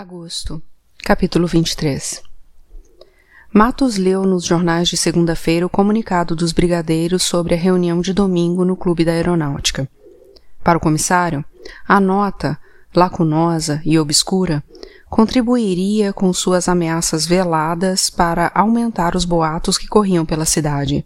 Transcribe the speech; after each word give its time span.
Agosto, 0.00 0.62
capítulo 1.04 1.46
23 1.46 2.22
Matos 3.52 3.98
leu 3.98 4.22
nos 4.22 4.46
jornais 4.46 4.88
de 4.88 4.96
segunda-feira 4.96 5.66
o 5.66 5.68
comunicado 5.68 6.34
dos 6.34 6.52
brigadeiros 6.52 7.22
sobre 7.22 7.52
a 7.52 7.58
reunião 7.58 8.00
de 8.00 8.14
domingo 8.14 8.64
no 8.64 8.76
Clube 8.76 9.04
da 9.04 9.12
Aeronáutica. 9.12 9.86
Para 10.64 10.78
o 10.78 10.80
comissário, 10.80 11.44
a 11.86 12.00
nota, 12.00 12.58
lacunosa 12.96 13.82
e 13.84 13.98
obscura, 13.98 14.64
contribuiria 15.10 16.14
com 16.14 16.32
suas 16.32 16.66
ameaças 16.66 17.26
veladas 17.26 18.08
para 18.08 18.50
aumentar 18.54 19.14
os 19.14 19.26
boatos 19.26 19.76
que 19.76 19.86
corriam 19.86 20.24
pela 20.24 20.46
cidade. 20.46 21.04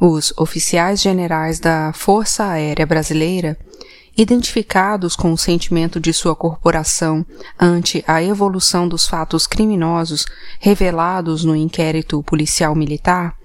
Os 0.00 0.32
oficiais 0.38 1.02
generais 1.02 1.58
da 1.58 1.92
Força 1.92 2.44
Aérea 2.44 2.86
Brasileira 2.86 3.58
identificados 4.16 5.16
com 5.16 5.32
o 5.32 5.38
sentimento 5.38 5.98
de 5.98 6.12
sua 6.12 6.36
corporação 6.36 7.24
ante 7.58 8.04
a 8.06 8.22
evolução 8.22 8.88
dos 8.88 9.06
fatos 9.06 9.46
criminosos 9.46 10.26
revelados 10.60 11.44
no 11.44 11.56
inquérito 11.56 12.22
policial 12.22 12.74
militar, 12.74 13.36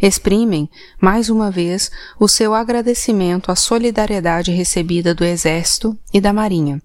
exprimem, 0.00 0.68
mais 1.00 1.28
uma 1.28 1.50
vez, 1.50 1.90
o 2.18 2.28
seu 2.28 2.54
agradecimento 2.54 3.50
à 3.50 3.56
solidariedade 3.56 4.50
recebida 4.50 5.14
do 5.14 5.24
Exército 5.24 5.96
e 6.12 6.20
da 6.20 6.32
Marinha, 6.32 6.82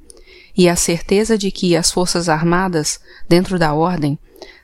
e 0.56 0.68
a 0.68 0.76
certeza 0.76 1.38
de 1.38 1.52
que 1.52 1.76
as 1.76 1.92
Forças 1.92 2.28
Armadas, 2.28 3.00
dentro 3.28 3.58
da 3.58 3.74
ordem, 3.74 4.20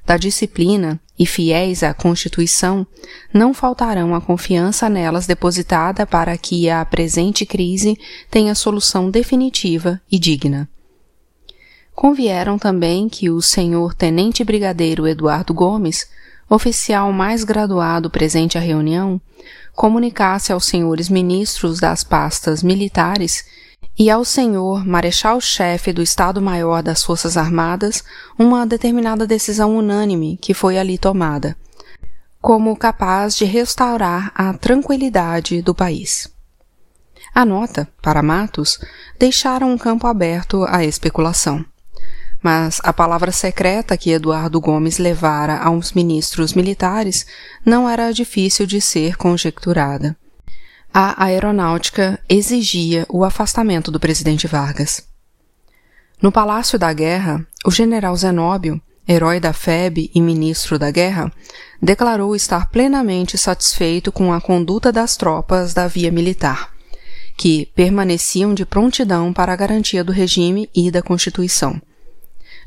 da 0.05 0.17
disciplina 0.17 0.99
e 1.17 1.25
fiéis 1.25 1.81
à 1.83 1.93
Constituição, 1.93 2.85
não 3.33 3.53
faltarão 3.53 4.13
a 4.13 4.21
confiança 4.21 4.89
nelas 4.89 5.25
depositada 5.25 6.05
para 6.05 6.37
que 6.37 6.69
a 6.69 6.83
presente 6.83 7.45
crise 7.45 7.97
tenha 8.29 8.53
solução 8.53 9.09
definitiva 9.09 10.01
e 10.11 10.19
digna. 10.19 10.69
Convieram 11.93 12.59
também 12.59 13.07
que 13.07 13.29
o 13.29 13.41
senhor 13.41 13.93
Tenente 13.93 14.43
Brigadeiro 14.43 15.07
Eduardo 15.07 15.53
Gomes, 15.53 16.09
oficial 16.49 17.11
mais 17.13 17.45
graduado 17.45 18.09
presente 18.09 18.57
à 18.57 18.61
reunião, 18.61 19.19
comunicasse 19.73 20.51
aos 20.51 20.65
senhores 20.65 21.07
ministros 21.07 21.79
das 21.79 22.03
pastas 22.03 22.61
militares 22.61 23.45
e 23.97 24.09
ao 24.09 24.25
senhor 24.25 24.85
Marechal-Chefe 24.85 25.93
do 25.93 26.01
Estado-Maior 26.01 26.83
das 26.83 27.03
Forças 27.03 27.37
Armadas 27.37 28.03
uma 28.37 28.67
determinada 28.67 29.25
decisão 29.25 29.77
unânime 29.77 30.37
que 30.41 30.53
foi 30.53 30.77
ali 30.77 30.97
tomada, 30.97 31.55
como 32.41 32.75
capaz 32.75 33.37
de 33.37 33.45
restaurar 33.45 34.31
a 34.35 34.53
tranquilidade 34.53 35.61
do 35.61 35.73
país. 35.73 36.29
A 37.33 37.45
nota, 37.45 37.87
para 38.01 38.21
Matos, 38.21 38.79
deixara 39.17 39.65
um 39.65 39.77
campo 39.77 40.07
aberto 40.07 40.65
à 40.67 40.83
especulação. 40.83 41.65
Mas 42.43 42.79
a 42.83 42.93
palavra 42.93 43.31
secreta 43.31 43.97
que 43.97 44.11
Eduardo 44.11 44.61
Gomes 44.61 44.99
levara 44.99 45.57
aos 45.57 45.93
ministros 45.93 46.53
militares 46.53 47.25
não 47.65 47.89
era 47.89 48.11
difícil 48.11 48.67
de 48.67 48.79
ser 48.79 49.17
conjecturada 49.17 50.15
a 50.97 51.25
aeronáutica 51.25 52.17
exigia 52.29 53.05
o 53.09 53.25
afastamento 53.25 53.91
do 53.91 53.99
presidente 53.99 54.47
Vargas. 54.47 55.05
No 56.21 56.31
Palácio 56.31 56.79
da 56.79 56.93
Guerra, 56.93 57.45
o 57.65 57.69
general 57.69 58.15
Zenóbio, 58.15 58.81
herói 59.05 59.41
da 59.41 59.51
FEB 59.51 60.09
e 60.15 60.21
ministro 60.21 60.79
da 60.79 60.89
guerra, 60.89 61.29
declarou 61.81 62.33
estar 62.33 62.69
plenamente 62.69 63.37
satisfeito 63.37 64.09
com 64.09 64.31
a 64.31 64.39
conduta 64.39 64.89
das 64.89 65.17
tropas 65.17 65.73
da 65.73 65.85
via 65.85 66.09
militar, 66.09 66.71
que 67.35 67.65
permaneciam 67.75 68.53
de 68.53 68.65
prontidão 68.65 69.33
para 69.33 69.51
a 69.51 69.57
garantia 69.57 70.01
do 70.01 70.13
regime 70.13 70.69
e 70.73 70.89
da 70.89 71.01
Constituição. 71.01 71.77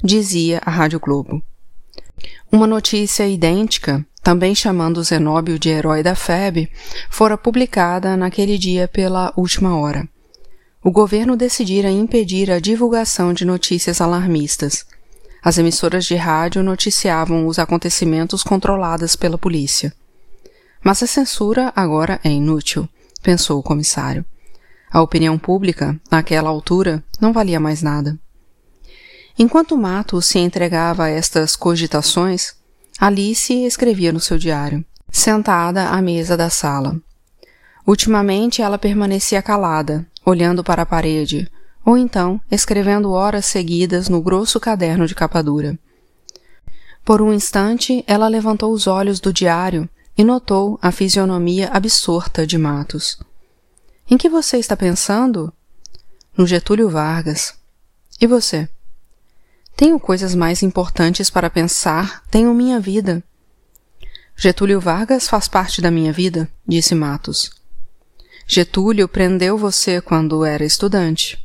Dizia 0.05 0.61
a 0.67 0.71
Rádio 0.71 1.01
Globo. 1.01 1.43
Uma 2.53 2.67
notícia 2.67 3.27
idêntica 3.27 4.07
também 4.23 4.55
chamando 4.55 5.03
Zenóbio 5.03 5.59
de 5.59 5.69
herói 5.69 6.03
da 6.03 6.15
FEB, 6.15 6.71
fora 7.11 7.37
publicada 7.37 8.17
naquele 8.17 8.59
dia 8.59 8.89
pela 8.89 9.33
última 9.37 9.77
hora. 9.79 10.09
O 10.83 10.91
governo 10.91 11.37
decidira 11.37 11.91
impedir 11.91 12.51
a 12.51 12.61
divulgação 12.61 13.33
de 13.33 13.45
notícias 13.45 14.01
alarmistas. 14.01 14.87
As 15.43 15.59
emissoras 15.59 16.05
de 16.05 16.15
rádio 16.15 16.63
noticiavam 16.63 17.47
os 17.47 17.59
acontecimentos 17.59 18.43
controladas 18.43 19.17
pela 19.17 19.39
polícia. 19.39 19.93
Mas 20.83 21.03
a 21.03 21.07
censura 21.07 21.73
agora 21.75 22.21
é 22.23 22.31
inútil, 22.31 22.89
pensou 23.23 23.59
o 23.59 23.63
comissário. 23.63 24.25
A 24.91 25.03
opinião 25.03 25.39
pública, 25.39 25.99
naquela 26.11 26.49
altura, 26.49 27.05
não 27.21 27.33
valia 27.33 27.61
mais 27.61 27.83
nada. 27.83 28.19
Enquanto 29.39 29.77
Mato 29.77 30.21
se 30.21 30.39
entregava 30.39 31.05
a 31.05 31.09
estas 31.09 31.55
cogitações, 31.55 32.55
Alice 33.01 33.55
escrevia 33.65 34.13
no 34.13 34.19
seu 34.19 34.37
diário, 34.37 34.85
sentada 35.09 35.91
à 35.91 36.03
mesa 36.03 36.37
da 36.37 36.51
sala. 36.51 37.01
Ultimamente 37.87 38.61
ela 38.61 38.77
permanecia 38.77 39.41
calada, 39.41 40.05
olhando 40.27 40.65
para 40.65 40.83
a 40.83 40.87
parede, 40.87 41.49
ou 41.85 41.97
então 41.97 42.41
escrevendo 42.51 43.13
horas 43.13 43.47
seguidas 43.47 44.09
no 44.09 44.21
grosso 44.21 44.59
caderno 44.59 45.07
de 45.07 45.15
capa 45.15 45.41
dura. 45.41 45.79
Por 47.05 47.23
um 47.23 47.33
instante 47.33 48.03
ela 48.05 48.27
levantou 48.27 48.73
os 48.73 48.89
olhos 48.89 49.21
do 49.21 49.33
diário 49.33 49.89
e 50.17 50.25
notou 50.25 50.77
a 50.83 50.91
fisionomia 50.91 51.69
absorta 51.73 52.45
de 52.45 52.59
Matos. 52.59 53.17
Em 54.11 54.19
que 54.19 54.29
você 54.29 54.59
está 54.59 54.77
pensando? 54.77 55.53
No 56.37 56.49
Getúlio 56.49 56.91
Vargas. 56.91 57.55
E 58.21 58.27
você? 58.27 58.69
Tenho 59.79 60.01
coisas 60.01 60.35
mais 60.35 60.61
importantes 60.65 61.31
para 61.31 61.49
pensar, 61.49 62.25
tenho 62.33 62.53
minha 62.53 62.81
vida. 62.81 63.23
Getúlio 64.37 64.81
Vargas 64.81 65.29
faz 65.29 65.47
parte 65.47 65.81
da 65.81 65.89
minha 65.89 66.13
vida, 66.13 66.51
disse 66.67 66.97
Matos. 66.97 67.53
Getúlio 68.45 69.07
prendeu 69.07 69.57
você 69.57 70.01
quando 70.01 70.45
era 70.45 70.65
estudante. 70.65 71.39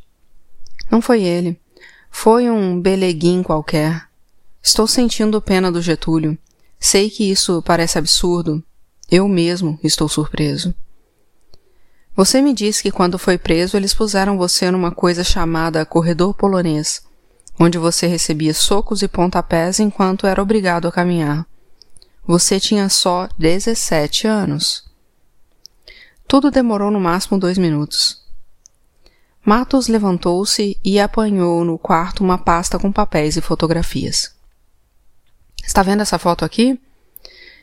Não 0.90 1.00
foi 1.00 1.22
ele. 1.22 1.56
Foi 2.10 2.50
um 2.50 2.80
beleguim 2.80 3.40
qualquer. 3.40 4.04
Estou 4.60 4.88
sentindo 4.88 5.40
pena 5.40 5.70
do 5.70 5.80
Getúlio. 5.80 6.36
Sei 6.80 7.08
que 7.08 7.30
isso 7.30 7.62
parece 7.62 7.98
absurdo. 7.98 8.60
Eu 9.08 9.28
mesmo 9.28 9.78
estou 9.80 10.08
surpreso. 10.08 10.74
Você 12.16 12.42
me 12.42 12.52
disse 12.52 12.82
que 12.82 12.90
quando 12.90 13.16
foi 13.16 13.38
preso 13.38 13.76
eles 13.76 13.94
puseram 13.94 14.36
você 14.36 14.72
numa 14.72 14.90
coisa 14.90 15.22
chamada 15.22 15.86
corredor 15.86 16.34
polonês 16.34 17.00
onde 17.58 17.78
você 17.78 18.06
recebia 18.06 18.52
socos 18.52 19.02
e 19.02 19.08
pontapés 19.08 19.80
enquanto 19.80 20.26
era 20.26 20.42
obrigado 20.42 20.88
a 20.88 20.92
caminhar. 20.92 21.46
Você 22.26 22.58
tinha 22.58 22.88
só 22.88 23.28
17 23.38 24.26
anos. 24.26 24.84
Tudo 26.26 26.50
demorou 26.50 26.90
no 26.90 26.98
máximo 26.98 27.38
dois 27.38 27.58
minutos. 27.58 28.22
Matos 29.44 29.88
levantou-se 29.88 30.78
e 30.82 30.98
apanhou 30.98 31.64
no 31.64 31.76
quarto 31.76 32.24
uma 32.24 32.38
pasta 32.38 32.78
com 32.78 32.90
papéis 32.90 33.36
e 33.36 33.42
fotografias. 33.42 34.34
Está 35.62 35.82
vendo 35.82 36.00
essa 36.00 36.18
foto 36.18 36.44
aqui? 36.44 36.80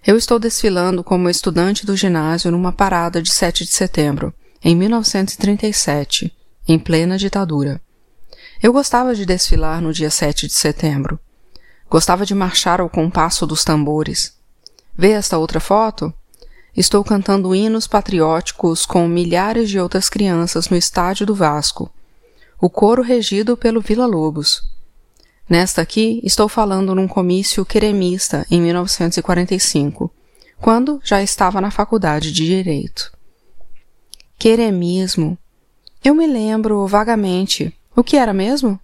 Eu 0.06 0.16
estou 0.16 0.40
desfilando 0.40 1.04
como 1.04 1.30
estudante 1.30 1.86
do 1.86 1.96
ginásio 1.96 2.52
numa 2.52 2.72
parada 2.72 3.22
de 3.22 3.32
7 3.32 3.66
de 3.66 3.72
setembro, 3.72 4.34
em 4.64 4.76
1937, 4.76 6.32
em 6.68 6.78
plena 6.78 7.18
ditadura. 7.18 7.82
Eu 8.62 8.72
gostava 8.72 9.16
de 9.16 9.26
desfilar 9.26 9.82
no 9.82 9.92
dia 9.92 10.12
7 10.12 10.46
de 10.46 10.54
setembro. 10.54 11.20
Gostava 11.90 12.28
de 12.28 12.36
marchar 12.36 12.80
ao 12.80 12.88
compasso 12.88 13.48
dos 13.48 13.64
tambores. 13.64 14.38
Vê 14.96 15.12
esta 15.12 15.40
outra 15.40 15.60
foto? 15.60 16.14
Estou 16.78 17.04
cantando 17.04 17.56
hinos 17.56 17.88
patrióticos 17.88 18.86
com 18.86 19.08
milhares 19.08 19.68
de 19.68 19.80
outras 19.80 20.10
crianças 20.10 20.70
no 20.70 20.78
estádio 20.78 21.26
do 21.26 21.34
Vasco. 21.34 21.92
O 22.62 22.70
coro 22.70 23.02
regido 23.02 23.58
pelo 23.58 23.82
Vila 23.82 24.06
Lobos. 24.06 24.62
Nesta 25.50 25.82
aqui, 25.82 26.22
estou 26.24 26.48
falando 26.48 26.94
num 26.94 27.08
comício 27.08 27.66
queremista 27.66 28.46
em 28.50 28.62
1945, 28.62 30.14
quando 30.60 31.02
já 31.04 31.22
estava 31.22 31.60
na 31.60 31.72
faculdade 31.72 32.32
de 32.32 32.46
Direito. 32.46 33.12
Queremismo. 34.38 35.36
Eu 36.06 36.14
me 36.14 36.28
lembro 36.28 36.86
vagamente 36.86 37.76
o 37.96 38.04
que 38.04 38.18
era 38.18 38.34
mesmo? 38.34 38.80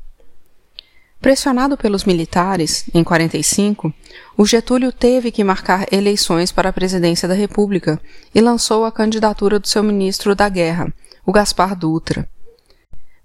Pressionado 1.20 1.76
pelos 1.76 2.04
militares, 2.04 2.86
em 2.94 3.04
45, 3.04 3.92
o 4.38 4.46
Getúlio 4.46 4.92
teve 4.92 5.32
que 5.32 5.44
marcar 5.44 5.88
eleições 5.92 6.52
para 6.52 6.70
a 6.70 6.74
presidência 6.74 7.28
da 7.28 7.34
República 7.34 8.00
e 8.36 8.40
lançou 8.40 8.86
a 8.86 8.92
candidatura 8.92 9.60
do 9.60 9.68
seu 9.68 9.82
ministro 9.82 10.36
da 10.36 10.48
Guerra, 10.48 10.94
o 11.26 11.32
Gaspar 11.32 11.76
Dutra. 11.76 12.30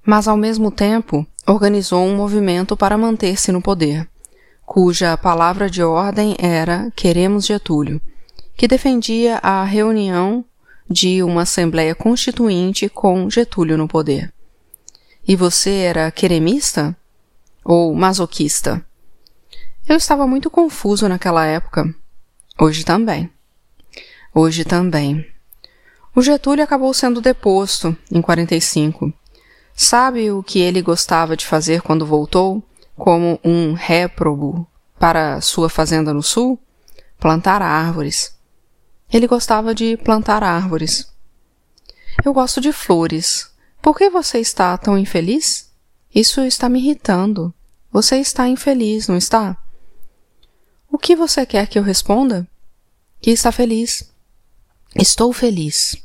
Mas, 0.04 0.26
ao 0.26 0.36
mesmo 0.36 0.70
tempo, 0.70 1.26
organizou 1.46 2.04
um 2.04 2.16
movimento 2.16 2.76
para 2.76 2.96
manter-se 2.96 3.52
no 3.52 3.60
poder, 3.60 4.08
cuja 4.64 5.16
palavra 5.16 5.68
de 5.68 5.82
ordem 5.82 6.34
era 6.38 6.90
Queremos 6.96 7.44
Getúlio, 7.44 8.00
que 8.56 8.66
defendia 8.66 9.38
a 9.42 9.62
reunião 9.64 10.44
de 10.88 11.22
uma 11.22 11.42
Assembleia 11.42 11.94
Constituinte 11.94 12.88
com 12.88 13.28
Getúlio 13.28 13.76
no 13.76 13.86
poder. 13.86 14.32
E 15.26 15.36
você 15.36 15.70
era 15.70 16.10
queremista? 16.10 16.96
ou 17.64 17.94
masoquista. 17.94 18.84
Eu 19.88 19.96
estava 19.96 20.26
muito 20.26 20.50
confuso 20.50 21.08
naquela 21.08 21.44
época. 21.44 21.94
Hoje 22.58 22.84
também. 22.84 23.30
Hoje 24.34 24.64
também. 24.64 25.26
O 26.14 26.22
Getúlio 26.22 26.64
acabou 26.64 26.92
sendo 26.92 27.20
deposto 27.20 27.96
em 28.10 28.20
45. 28.20 29.12
Sabe 29.74 30.30
o 30.30 30.42
que 30.42 30.60
ele 30.60 30.82
gostava 30.82 31.36
de 31.36 31.46
fazer 31.46 31.80
quando 31.80 32.06
voltou, 32.06 32.62
como 32.96 33.40
um 33.42 33.72
réprobo 33.72 34.66
para 34.98 35.40
sua 35.40 35.68
fazenda 35.68 36.12
no 36.12 36.22
sul? 36.22 36.58
Plantar 37.18 37.62
árvores. 37.62 38.36
Ele 39.10 39.26
gostava 39.26 39.74
de 39.74 39.96
plantar 39.96 40.42
árvores. 40.42 41.10
Eu 42.24 42.32
gosto 42.32 42.60
de 42.60 42.72
flores. 42.72 43.50
Por 43.82 43.96
que 43.96 44.08
você 44.08 44.38
está 44.38 44.78
tão 44.78 44.96
infeliz? 44.96 45.68
Isso 46.14 46.40
está 46.42 46.68
me 46.68 46.78
irritando. 46.78 47.52
Você 47.90 48.16
está 48.18 48.46
infeliz, 48.46 49.08
não 49.08 49.16
está? 49.16 49.56
O 50.88 50.96
que 50.96 51.16
você 51.16 51.44
quer 51.44 51.66
que 51.66 51.78
eu 51.78 51.82
responda? 51.82 52.46
Que 53.20 53.32
está 53.32 53.50
feliz. 53.50 54.08
Estou 54.94 55.32
feliz. 55.32 55.96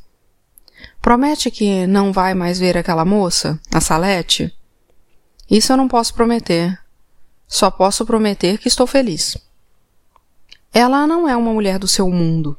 Promete 1.00 1.52
que 1.52 1.86
não 1.86 2.12
vai 2.12 2.34
mais 2.34 2.58
ver 2.58 2.76
aquela 2.78 3.06
moça, 3.06 3.60
a 3.72 3.80
Salete? 3.80 4.52
Isso 5.50 5.72
eu 5.72 5.78
não 5.78 5.88
posso 5.88 6.16
prometer. 6.16 6.78
Só 7.48 7.70
posso 7.70 8.06
prometer 8.06 8.58
que 8.58 8.68
estou 8.68 8.88
feliz. 8.88 9.38
Ela 10.74 11.06
não 11.06 11.30
é 11.30 11.38
uma 11.38 11.54
mulher 11.54 11.78
do 11.78 11.88
seu 11.88 12.10
mundo. 12.10 12.58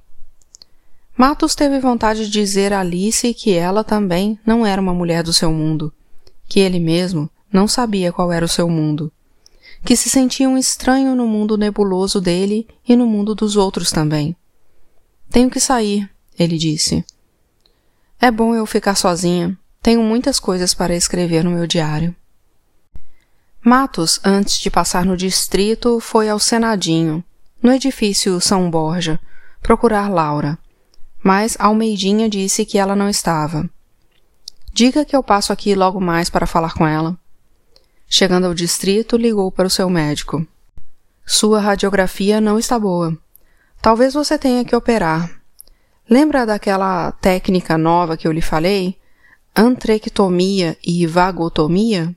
Matos 1.19 1.55
teve 1.55 1.81
vontade 1.81 2.25
de 2.27 2.31
dizer 2.31 2.73
a 2.73 2.81
Alice 2.81 3.35
que 3.35 3.53
ela 3.53 3.85
também 3.85 4.39
não 4.47 4.65
era 4.65 4.81
uma 4.81 4.95
mulher 4.95 5.23
do 5.23 5.33
seu 5.33 5.53
mundo, 5.53 5.93
que 6.49 6.61
ele 6.61 6.79
mesmo 6.79 7.29
não 7.53 7.69
sabia 7.69 8.11
qual 8.11 8.33
era 8.33 8.45
o 8.45 8.49
seu 8.49 8.71
mundo 8.71 9.13
que 9.85 9.97
se 9.97 10.09
sentia 10.09 10.49
um 10.49 10.59
estranho 10.59 11.15
no 11.15 11.27
mundo 11.27 11.57
nebuloso 11.57 12.21
dele 12.21 12.67
e 12.87 12.97
no 12.97 13.07
mundo 13.07 13.35
dos 13.35 13.57
outros 13.57 13.91
também. 13.91 14.37
Tenho 15.31 15.51
que 15.51 15.61
sair, 15.61 16.09
ele 16.39 16.59
disse. 16.59 17.05
É 18.21 18.31
bom 18.31 18.55
eu 18.55 18.67
ficar 18.67 18.95
sozinha. 18.95 19.57
Tenho 19.83 20.03
muitas 20.03 20.41
coisas 20.41 20.75
para 20.75 20.97
escrever 20.97 21.45
no 21.45 21.51
meu 21.51 21.67
diário. 21.67 22.15
Matos, 23.63 24.21
antes 24.25 24.59
de 24.59 24.71
passar 24.71 25.05
no 25.05 25.17
distrito, 25.17 26.01
foi 26.01 26.29
ao 26.29 26.39
Senadinho, 26.39 27.23
no 27.63 27.73
edifício 27.73 28.41
São 28.41 28.71
Borja, 28.71 29.21
procurar 29.63 30.09
Laura. 30.09 30.59
Mas 31.23 31.57
Almeidinha 31.59 32.29
disse 32.29 32.65
que 32.65 32.79
ela 32.79 32.95
não 32.95 33.09
estava. 33.09 33.69
Diga 34.73 35.05
que 35.05 35.17
eu 35.17 35.23
passo 35.23 35.53
aqui 35.53 35.75
logo 35.75 36.01
mais 36.01 36.31
para 36.31 36.47
falar 36.47 36.75
com 36.75 36.87
ela. 36.87 37.19
Chegando 38.09 38.47
ao 38.47 38.55
distrito, 38.55 39.17
ligou 39.17 39.51
para 39.51 39.67
o 39.67 39.71
seu 39.71 39.91
médico. 39.91 40.47
Sua 41.27 41.61
radiografia 41.61 42.41
não 42.41 42.59
está 42.59 42.79
boa. 42.79 43.17
Talvez 43.83 44.15
você 44.15 44.39
tenha 44.39 44.65
que 44.65 44.75
operar. 44.75 45.31
Lembra 46.09 46.47
daquela 46.47 47.13
técnica 47.13 47.77
nova 47.77 48.17
que 48.17 48.27
eu 48.27 48.33
lhe 48.33 48.41
falei? 48.41 48.97
Antrectomia 49.55 50.77
e 50.83 51.07
vagotomia? 51.07 52.15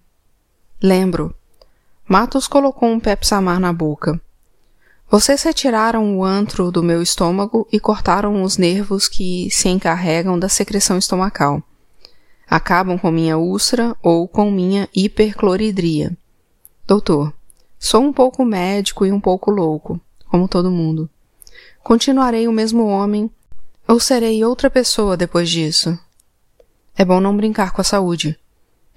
Lembro. 0.82 1.36
Matos 2.08 2.48
colocou 2.48 2.88
um 2.90 3.00
pepsamar 3.00 3.60
na 3.60 3.74
boca. 3.74 4.20
Vocês 5.12 5.44
retiraram 5.44 6.18
o 6.18 6.24
antro 6.24 6.72
do 6.72 6.82
meu 6.82 7.02
estômago 7.02 7.68
e 7.72 7.80
cortaram 7.80 8.42
os 8.42 8.58
nervos 8.58 9.08
que 9.08 9.50
se 9.52 9.68
encarregam 9.70 10.40
da 10.40 10.48
secreção 10.48 10.98
estomacal 10.98 11.62
acabam 12.52 13.00
com 13.00 13.10
minha 13.10 13.38
úlcera 13.38 13.96
ou 14.04 14.28
com 14.28 14.52
minha 14.52 14.90
hipercloridria. 14.94 16.12
Doutor, 16.86 17.34
sou 17.80 18.02
um 18.02 18.12
pouco 18.12 18.44
médico 18.44 19.06
e 19.06 19.12
um 19.12 19.22
pouco 19.22 19.50
louco, 19.50 20.02
como 20.28 20.50
todo 20.50 20.70
mundo. 20.70 21.10
Continuarei 21.82 22.50
o 22.50 22.52
mesmo 22.52 22.86
homem 22.86 23.32
ou 23.88 24.02
serei 24.02 24.44
outra 24.44 24.70
pessoa 24.70 25.16
depois 25.16 25.50
disso? 25.50 25.98
É 26.94 27.06
bom 27.06 27.22
não 27.22 27.38
brincar 27.38 27.72
com 27.72 27.80
a 27.80 27.86
saúde. 27.86 28.38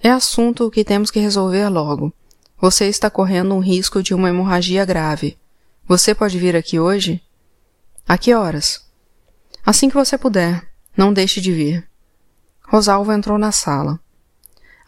É 0.02 0.10
assunto 0.10 0.68
que 0.68 0.84
temos 0.84 1.12
que 1.12 1.20
resolver 1.20 1.68
logo. 1.68 2.12
Você 2.60 2.86
está 2.86 3.08
correndo 3.08 3.54
um 3.54 3.60
risco 3.60 4.02
de 4.02 4.12
uma 4.12 4.30
hemorragia 4.30 4.84
grave. 4.84 5.38
Você 5.86 6.14
pode 6.14 6.38
vir 6.38 6.56
aqui 6.56 6.80
hoje? 6.80 7.20
A 8.08 8.16
que 8.16 8.32
horas? 8.32 8.80
Assim 9.66 9.90
que 9.90 9.94
você 9.94 10.16
puder. 10.16 10.66
Não 10.96 11.12
deixe 11.12 11.42
de 11.42 11.52
vir. 11.52 11.86
Rosalvo 12.66 13.12
entrou 13.12 13.36
na 13.36 13.52
sala. 13.52 14.00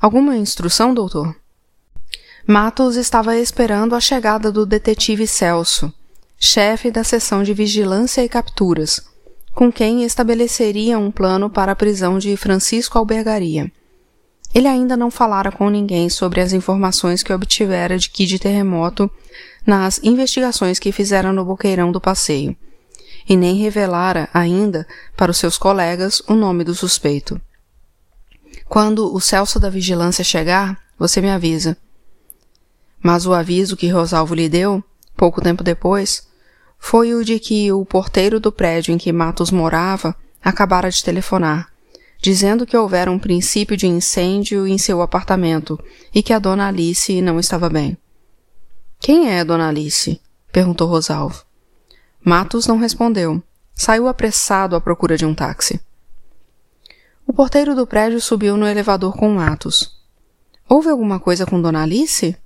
Alguma 0.01 0.37
instrução, 0.37 0.95
doutor? 0.95 1.37
Matos 2.47 2.97
estava 2.97 3.37
esperando 3.37 3.95
a 3.95 4.01
chegada 4.01 4.51
do 4.51 4.65
detetive 4.65 5.27
Celso, 5.27 5.93
chefe 6.39 6.91
da 6.91 7.05
seção 7.05 7.43
de 7.43 7.53
vigilância 7.53 8.25
e 8.25 8.29
capturas, 8.29 9.07
com 9.53 9.71
quem 9.71 10.03
estabeleceria 10.03 10.99
um 10.99 11.11
plano 11.11 11.51
para 11.51 11.73
a 11.73 11.77
prisão 11.77 12.19
de 12.19 12.35
Francisco 12.39 12.97
Albergaria. 12.97 13.71
Ele 14.55 14.69
ainda 14.69 14.97
não 14.97 15.11
falara 15.11 15.53
com 15.53 15.69
ninguém 15.69 16.09
sobre 16.09 16.41
as 16.41 16.55
informações 16.55 17.23
que 17.23 17.33
obtivera 17.33 17.99
de 17.99 18.09
Kid 18.09 18.39
Terremoto 18.39 19.11
nas 19.67 20.01
investigações 20.03 20.79
que 20.79 20.93
fizera 20.93 21.33
no 21.33 21.45
boqueirão 21.45 21.91
do 21.91 22.01
passeio, 22.01 22.57
e 23.29 23.37
nem 23.37 23.57
revelara 23.57 24.29
ainda 24.33 24.87
para 25.17 25.31
os 25.31 25.37
seus 25.37 25.59
colegas 25.59 26.23
o 26.29 26.35
nome 26.35 26.63
do 26.63 26.75
suspeito. 26.75 27.41
Quando 28.69 29.13
o 29.13 29.21
Celso 29.21 29.59
da 29.59 29.69
Vigilância 29.69 30.25
chegar, 30.25 30.79
você 30.99 31.21
me 31.21 31.31
avisa. 31.31 31.77
Mas 33.03 33.27
o 33.27 33.35
aviso 33.35 33.77
que 33.77 33.89
Rosalvo 33.89 34.35
lhe 34.35 34.49
deu, 34.49 34.83
pouco 35.17 35.41
tempo 35.41 35.63
depois, 35.65 36.27
foi 36.79 37.15
o 37.15 37.25
de 37.25 37.39
que 37.39 37.71
o 37.73 37.85
porteiro 37.85 38.39
do 38.39 38.53
prédio 38.53 38.93
em 38.93 38.99
que 38.99 39.13
Matos 39.13 39.51
morava 39.51 40.15
acabara 40.43 40.91
de 40.91 41.03
telefonar, 41.03 41.69
dizendo 42.21 42.67
que 42.67 42.77
houvera 42.77 43.11
um 43.11 43.19
princípio 43.19 43.77
de 43.77 43.87
incêndio 43.87 44.67
em 44.67 44.79
seu 44.79 45.03
apartamento 45.03 45.79
e 46.15 46.23
que 46.23 46.33
a 46.33 46.39
dona 46.39 46.69
Alice 46.69 47.21
não 47.21 47.41
estava 47.41 47.69
bem. 47.69 47.97
Quem 48.99 49.31
é 49.31 49.45
dona 49.45 49.69
Alice? 49.69 50.21
perguntou 50.51 50.89
Rosalvo. 50.89 51.45
Matos 52.25 52.67
não 52.67 52.79
respondeu. 52.79 53.43
Saiu 53.75 54.09
apressado 54.09 54.75
à 54.75 54.81
procura 54.81 55.17
de 55.17 55.27
um 55.27 55.35
táxi. 55.35 55.81
O 57.27 57.33
porteiro 57.33 57.75
do 57.75 57.87
prédio 57.87 58.21
subiu 58.21 58.57
no 58.57 58.67
elevador 58.67 59.17
com 59.17 59.39
Atos. 59.39 60.01
Houve 60.69 60.89
alguma 60.89 61.21
coisa 61.21 61.45
com 61.45 61.61
Dona 61.61 61.83
Alice? 61.83 62.37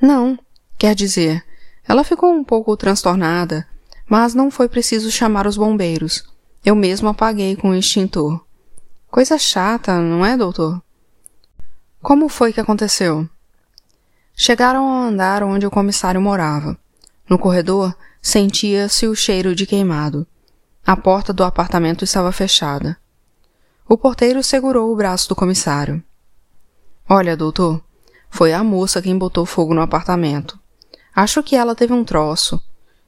Não. 0.00 0.38
Quer 0.78 0.94
dizer, 0.94 1.44
ela 1.86 2.04
ficou 2.04 2.32
um 2.32 2.44
pouco 2.44 2.76
transtornada, 2.76 3.66
mas 4.08 4.34
não 4.34 4.50
foi 4.50 4.68
preciso 4.68 5.10
chamar 5.10 5.46
os 5.46 5.56
bombeiros. 5.56 6.24
Eu 6.64 6.74
mesmo 6.74 7.08
apaguei 7.08 7.56
com 7.56 7.70
o 7.70 7.74
extintor. 7.74 8.44
Coisa 9.10 9.38
chata, 9.38 9.98
não 10.00 10.24
é, 10.24 10.36
doutor? 10.36 10.82
Como 12.02 12.28
foi 12.28 12.52
que 12.52 12.60
aconteceu? 12.60 13.28
Chegaram 14.36 14.88
ao 14.88 15.08
andar 15.08 15.42
onde 15.42 15.66
o 15.66 15.70
comissário 15.70 16.20
morava. 16.20 16.76
No 17.28 17.38
corredor, 17.38 17.96
sentia-se 18.20 19.06
o 19.06 19.14
cheiro 19.14 19.54
de 19.54 19.66
queimado. 19.66 20.26
A 20.84 20.96
porta 20.96 21.32
do 21.32 21.44
apartamento 21.44 22.04
estava 22.04 22.32
fechada. 22.32 22.96
O 23.88 23.96
porteiro 23.96 24.42
segurou 24.42 24.92
o 24.92 24.96
braço 24.96 25.28
do 25.28 25.36
comissário. 25.36 26.02
Olha, 27.08 27.36
doutor, 27.36 27.82
foi 28.28 28.52
a 28.52 28.64
moça 28.64 29.00
quem 29.00 29.16
botou 29.16 29.46
fogo 29.46 29.72
no 29.72 29.80
apartamento. 29.80 30.58
Acho 31.14 31.42
que 31.42 31.54
ela 31.54 31.74
teve 31.74 31.92
um 31.92 32.02
troço. 32.02 32.60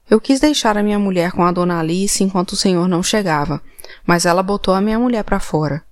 Eu 0.08 0.20
quis 0.20 0.38
deixar 0.38 0.78
a 0.78 0.82
minha 0.82 0.98
mulher 0.98 1.32
com 1.32 1.44
a 1.44 1.50
dona 1.50 1.80
Alice 1.80 2.22
enquanto 2.22 2.52
o 2.52 2.56
senhor 2.56 2.86
não 2.86 3.02
chegava, 3.02 3.60
mas 4.06 4.24
ela 4.24 4.42
botou 4.42 4.72
a 4.72 4.80
minha 4.80 4.98
mulher 4.98 5.24
para 5.24 5.40
fora. 5.40 5.82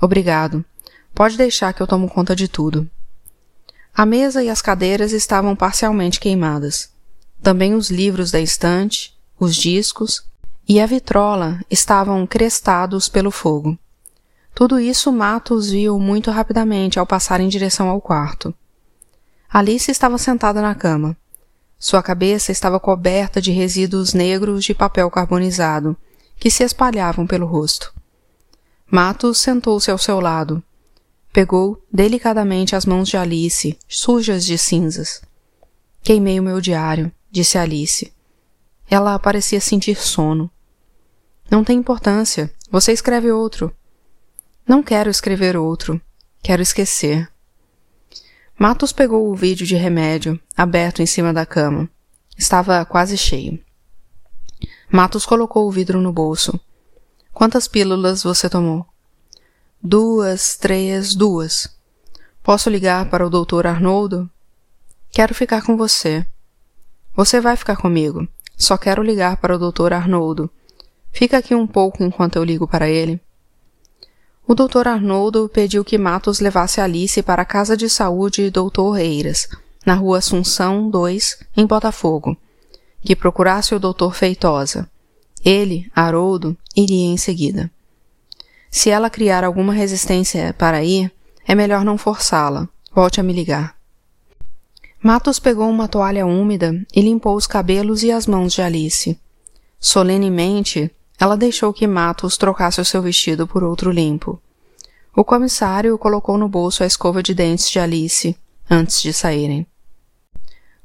Obrigado. 0.00 0.62
Pode 1.14 1.38
deixar 1.38 1.72
que 1.72 1.80
eu 1.80 1.86
tomo 1.86 2.10
conta 2.10 2.36
de 2.36 2.46
tudo. 2.46 2.88
A 3.96 4.04
mesa 4.04 4.44
e 4.44 4.50
as 4.50 4.60
cadeiras 4.60 5.12
estavam 5.12 5.56
parcialmente 5.56 6.20
queimadas. 6.20 6.90
Também 7.42 7.74
os 7.74 7.90
livros 7.90 8.30
da 8.30 8.38
estante, 8.38 9.16
os 9.40 9.56
discos 9.56 10.22
e 10.68 10.78
a 10.78 10.84
vitrola 10.84 11.60
estavam 11.70 12.26
crestados 12.26 13.08
pelo 13.08 13.30
fogo. 13.30 13.78
Tudo 14.54 14.78
isso 14.78 15.10
Matos 15.10 15.70
viu 15.70 15.98
muito 15.98 16.30
rapidamente 16.30 16.98
ao 16.98 17.06
passar 17.06 17.40
em 17.40 17.48
direção 17.48 17.88
ao 17.88 17.98
quarto. 17.98 18.54
Alice 19.48 19.90
estava 19.90 20.18
sentada 20.18 20.60
na 20.60 20.74
cama. 20.74 21.16
Sua 21.78 22.02
cabeça 22.02 22.52
estava 22.52 22.78
coberta 22.78 23.40
de 23.40 23.50
resíduos 23.50 24.12
negros 24.12 24.62
de 24.62 24.74
papel 24.74 25.10
carbonizado, 25.10 25.96
que 26.38 26.50
se 26.50 26.62
espalhavam 26.62 27.26
pelo 27.26 27.46
rosto. 27.46 27.94
Matos 28.90 29.38
sentou-se 29.38 29.90
ao 29.90 29.96
seu 29.96 30.20
lado. 30.20 30.62
Pegou 31.36 31.84
delicadamente 31.92 32.74
as 32.74 32.86
mãos 32.86 33.10
de 33.10 33.18
Alice, 33.18 33.78
sujas 33.86 34.42
de 34.42 34.56
cinzas. 34.56 35.20
Queimei 36.02 36.40
o 36.40 36.42
meu 36.42 36.62
diário, 36.62 37.12
disse 37.30 37.58
Alice. 37.58 38.10
Ela 38.88 39.18
parecia 39.18 39.60
sentir 39.60 39.96
sono. 39.96 40.50
Não 41.50 41.62
tem 41.62 41.78
importância. 41.78 42.50
Você 42.70 42.90
escreve 42.90 43.30
outro. 43.30 43.70
Não 44.66 44.82
quero 44.82 45.10
escrever 45.10 45.58
outro. 45.58 46.00
Quero 46.42 46.62
esquecer. 46.62 47.30
Matos 48.58 48.90
pegou 48.90 49.30
o 49.30 49.36
vídeo 49.36 49.66
de 49.66 49.76
remédio, 49.76 50.40
aberto 50.56 51.02
em 51.02 51.06
cima 51.06 51.34
da 51.34 51.44
cama. 51.44 51.86
Estava 52.34 52.82
quase 52.86 53.18
cheio. 53.18 53.62
Matos 54.90 55.26
colocou 55.26 55.68
o 55.68 55.70
vidro 55.70 56.00
no 56.00 56.14
bolso. 56.14 56.58
Quantas 57.30 57.68
pílulas 57.68 58.22
você 58.22 58.48
tomou? 58.48 58.86
Duas, 59.82 60.56
três, 60.56 61.14
duas. 61.14 61.68
Posso 62.42 62.70
ligar 62.70 63.08
para 63.10 63.26
o 63.26 63.30
doutor 63.30 63.66
Arnoldo? 63.66 64.28
Quero 65.10 65.34
ficar 65.34 65.62
com 65.62 65.76
você. 65.76 66.26
Você 67.14 67.40
vai 67.40 67.56
ficar 67.56 67.76
comigo. 67.76 68.26
Só 68.56 68.76
quero 68.78 69.02
ligar 69.02 69.36
para 69.36 69.54
o 69.54 69.58
doutor 69.58 69.92
Arnoldo. 69.92 70.50
Fica 71.12 71.38
aqui 71.38 71.54
um 71.54 71.66
pouco 71.66 72.02
enquanto 72.02 72.36
eu 72.36 72.44
ligo 72.44 72.66
para 72.66 72.88
ele. 72.88 73.20
O 74.48 74.54
doutor 74.54 74.88
Arnoldo 74.88 75.48
pediu 75.48 75.84
que 75.84 75.98
Matos 75.98 76.40
levasse 76.40 76.80
Alice 76.80 77.22
para 77.22 77.42
a 77.42 77.46
casa 77.46 77.76
de 77.76 77.88
saúde 77.88 78.50
Doutor 78.50 78.98
Eiras, 78.98 79.48
na 79.84 79.94
rua 79.94 80.18
Assunção 80.18 80.88
2, 80.88 81.38
em 81.56 81.66
Botafogo, 81.66 82.36
que 83.02 83.14
procurasse 83.14 83.74
o 83.74 83.78
doutor 83.78 84.14
Feitosa. 84.14 84.90
Ele, 85.44 85.90
Haroldo, 85.94 86.56
iria 86.74 87.06
em 87.06 87.16
seguida. 87.16 87.70
Se 88.70 88.90
ela 88.90 89.10
criar 89.10 89.44
alguma 89.44 89.72
resistência 89.72 90.54
para 90.58 90.82
ir, 90.82 91.12
é 91.46 91.54
melhor 91.54 91.84
não 91.84 91.96
forçá-la. 91.96 92.68
Volte 92.92 93.20
a 93.20 93.22
me 93.22 93.32
ligar. 93.32 93.76
Matos 95.02 95.38
pegou 95.38 95.68
uma 95.68 95.86
toalha 95.86 96.26
úmida 96.26 96.74
e 96.94 97.00
limpou 97.00 97.36
os 97.36 97.46
cabelos 97.46 98.02
e 98.02 98.10
as 98.10 98.26
mãos 98.26 98.52
de 98.52 98.62
Alice. 98.62 99.18
Solenemente, 99.78 100.90
ela 101.20 101.36
deixou 101.36 101.72
que 101.72 101.86
Matos 101.86 102.36
trocasse 102.36 102.80
o 102.80 102.84
seu 102.84 103.00
vestido 103.00 103.46
por 103.46 103.62
outro 103.62 103.90
limpo. 103.90 104.40
O 105.14 105.24
comissário 105.24 105.96
colocou 105.96 106.36
no 106.36 106.48
bolso 106.48 106.82
a 106.82 106.86
escova 106.86 107.22
de 107.22 107.34
dentes 107.34 107.70
de 107.70 107.78
Alice 107.78 108.36
antes 108.68 109.00
de 109.00 109.12
saírem. 109.12 109.66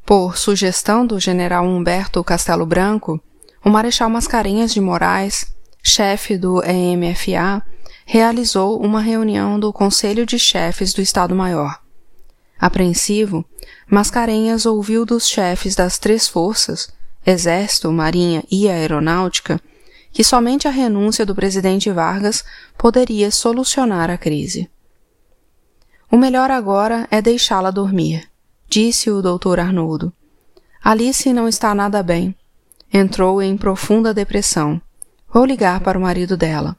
Por 0.06 0.38
sugestão 0.38 1.06
do 1.06 1.20
general 1.20 1.66
Humberto 1.66 2.24
Castelo 2.24 2.66
Branco, 2.66 3.20
o 3.64 3.70
Marechal 3.70 4.10
Mascarenhas 4.10 4.74
de 4.74 4.80
Moraes, 4.82 5.54
chefe 5.84 6.38
do 6.38 6.62
EMFA, 6.64 7.64
realizou 8.14 8.78
uma 8.78 9.00
reunião 9.00 9.58
do 9.58 9.72
Conselho 9.72 10.26
de 10.26 10.38
Chefes 10.38 10.94
do 10.94 11.02
Estado-Maior. 11.02 11.80
Apreensivo, 12.60 13.46
Mascarenhas 13.90 14.66
ouviu 14.66 15.06
dos 15.06 15.26
chefes 15.26 15.76
das 15.76 15.98
três 15.98 16.28
forças, 16.28 16.94
Exército, 17.26 17.90
Marinha 17.90 18.44
e 18.52 18.68
Aeronáutica, 18.68 19.62
que 20.12 20.26
somente 20.26 20.68
a 20.68 20.72
renúncia 20.72 21.26
do 21.26 21.34
presidente 21.34 21.90
Vargas 21.90 22.44
poderia 22.78 23.32
solucionar 23.32 24.10
a 24.10 24.18
crise. 24.18 24.70
O 26.12 26.18
melhor 26.18 26.52
agora 26.52 27.08
é 27.10 27.22
deixá-la 27.22 27.72
dormir, 27.72 28.30
disse 28.68 29.10
o 29.10 29.22
doutor 29.22 29.58
Arnoldo. 29.58 30.12
Alice 30.84 31.32
não 31.32 31.48
está 31.48 31.74
nada 31.74 32.04
bem. 32.04 32.36
Entrou 32.94 33.42
em 33.42 33.56
profunda 33.56 34.14
depressão. 34.14 34.82
Vou 35.34 35.46
ligar 35.46 35.80
para 35.80 35.98
o 35.98 36.02
marido 36.02 36.36
dela. 36.36 36.76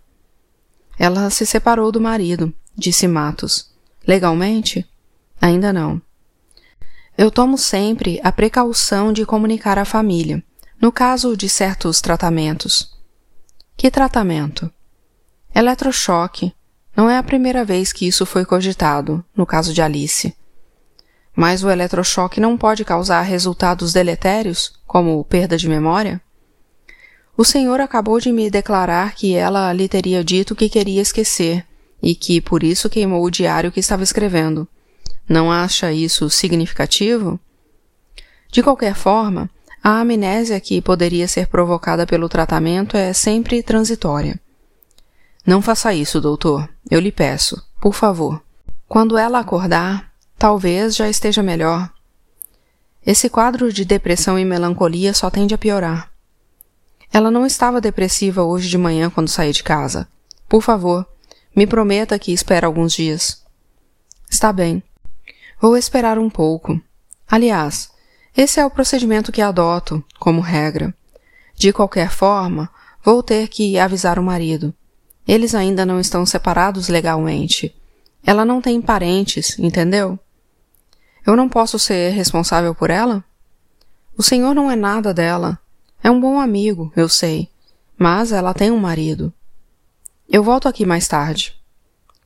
Ela 0.99 1.31
se 1.31 1.47
separou 1.47 1.91
do 1.91 2.01
marido, 2.01 2.53
disse 2.77 3.09
Matos. 3.09 3.71
Legalmente? 4.07 4.87
Ainda 5.41 5.73
não. 5.73 6.01
Eu 7.17 7.31
tomo 7.31 7.59
sempre 7.59 8.21
a 8.23 8.33
precaução 8.33 9.13
de 9.13 9.27
comunicar 9.27 9.79
à 9.79 9.85
família, 9.85 10.43
no 10.81 10.91
caso 10.91 11.37
de 11.37 11.49
certos 11.49 12.01
tratamentos. 12.01 12.97
Que 13.77 13.91
tratamento? 13.91 14.73
Eletrochoque. 15.55 16.55
Não 16.97 17.09
é 17.09 17.17
a 17.17 17.23
primeira 17.23 17.65
vez 17.65 17.93
que 17.93 18.07
isso 18.07 18.27
foi 18.27 18.45
cogitado, 18.45 19.25
no 19.37 19.47
caso 19.47 19.73
de 19.73 19.81
Alice. 19.81 20.37
Mas 21.35 21.65
o 21.65 21.71
eletrochoque 21.71 22.41
não 22.41 22.57
pode 22.59 22.85
causar 22.85 23.23
resultados 23.23 23.93
deletérios, 23.93 24.75
como 24.87 25.25
perda 25.25 25.57
de 25.57 25.69
memória? 25.69 26.21
O 27.37 27.45
senhor 27.45 27.81
acabou 27.81 28.21
de 28.21 28.31
me 28.31 28.51
declarar 28.51 29.15
que 29.15 29.35
ela 29.35 29.73
lhe 29.73 29.89
teria 29.89 30.23
dito 30.23 30.55
que 30.55 30.69
queria 30.69 31.01
esquecer 31.01 31.67
e 32.03 32.15
que 32.15 32.41
por 32.41 32.63
isso 32.63 32.91
queimou 32.91 33.25
o 33.25 33.31
diário 33.31 33.73
que 33.73 33.81
estava 33.81 34.03
escrevendo. 34.03 34.69
Não 35.29 35.51
acha 35.51 35.93
isso 35.93 36.29
significativo? 36.29 37.41
De 38.51 38.63
qualquer 38.63 38.95
forma, 38.95 39.49
a 39.83 40.01
amnésia 40.01 40.61
que 40.61 40.83
poderia 40.83 41.27
ser 41.27 41.47
provocada 41.47 42.07
pelo 42.07 42.29
tratamento 42.29 42.97
é 42.97 43.15
sempre 43.15 43.63
transitória. 43.63 44.39
Não 45.47 45.63
faça 45.63 45.95
isso, 45.95 46.21
doutor. 46.21 46.69
Eu 46.91 47.01
lhe 47.01 47.11
peço, 47.11 47.61
por 47.81 47.95
favor. 47.95 48.43
Quando 48.87 49.17
ela 49.17 49.39
acordar, 49.39 50.13
talvez 50.39 50.95
já 50.95 51.09
esteja 51.09 51.43
melhor. 51.43 51.91
Esse 53.05 53.31
quadro 53.31 53.73
de 53.73 53.85
depressão 53.85 54.39
e 54.39 54.45
melancolia 54.45 55.15
só 55.15 55.31
tende 55.31 55.55
a 55.55 55.59
piorar. 55.59 56.12
Ela 57.13 57.31
não 57.31 57.45
estava 57.45 57.81
depressiva 57.81 58.43
hoje 58.43 58.69
de 58.69 58.79
manhã 58.79 59.11
quando 59.11 59.29
saí 59.29 59.53
de 59.53 59.63
casa. 59.63 60.09
Por 60.49 60.63
favor, 60.63 61.07
me 61.55 61.67
prometa 61.67 62.19
que 62.19 62.33
espera 62.33 62.67
alguns 62.67 62.95
dias. 62.95 63.43
Está 64.31 64.53
bem. 64.53 64.83
Vou 65.61 65.77
esperar 65.77 66.19
um 66.19 66.31
pouco. 66.31 66.81
Aliás, 67.31 67.91
esse 68.35 68.59
é 68.59 68.65
o 68.65 68.71
procedimento 68.71 69.31
que 69.31 69.43
adoto, 69.43 70.03
como 70.19 70.41
regra. 70.41 70.95
De 71.55 71.73
qualquer 71.73 72.11
forma, 72.11 72.71
vou 73.05 73.23
ter 73.23 73.49
que 73.49 73.79
avisar 73.79 74.19
o 74.19 74.23
marido. 74.23 74.75
Eles 75.29 75.55
ainda 75.55 75.85
não 75.85 76.01
estão 76.01 76.25
separados 76.25 76.89
legalmente. 76.89 77.75
Ela 78.25 78.45
não 78.45 78.61
tem 78.61 78.81
parentes, 78.81 79.59
entendeu? 79.59 80.19
Eu 81.27 81.37
não 81.37 81.49
posso 81.49 81.79
ser 81.79 82.11
responsável 82.13 82.75
por 82.75 82.89
ela? 82.91 83.23
O 84.17 84.23
senhor 84.23 84.55
não 84.55 84.71
é 84.71 84.77
nada 84.77 85.13
dela. 85.13 85.59
É 86.03 86.11
um 86.11 86.21
bom 86.21 86.41
amigo, 86.41 86.93
eu 86.97 87.09
sei. 87.09 87.49
Mas 87.97 88.33
ela 88.33 88.53
tem 88.53 88.71
um 88.71 88.79
marido. 88.79 89.33
Eu 90.29 90.43
volto 90.43 90.67
aqui 90.67 90.85
mais 90.85 91.07
tarde. 91.07 91.55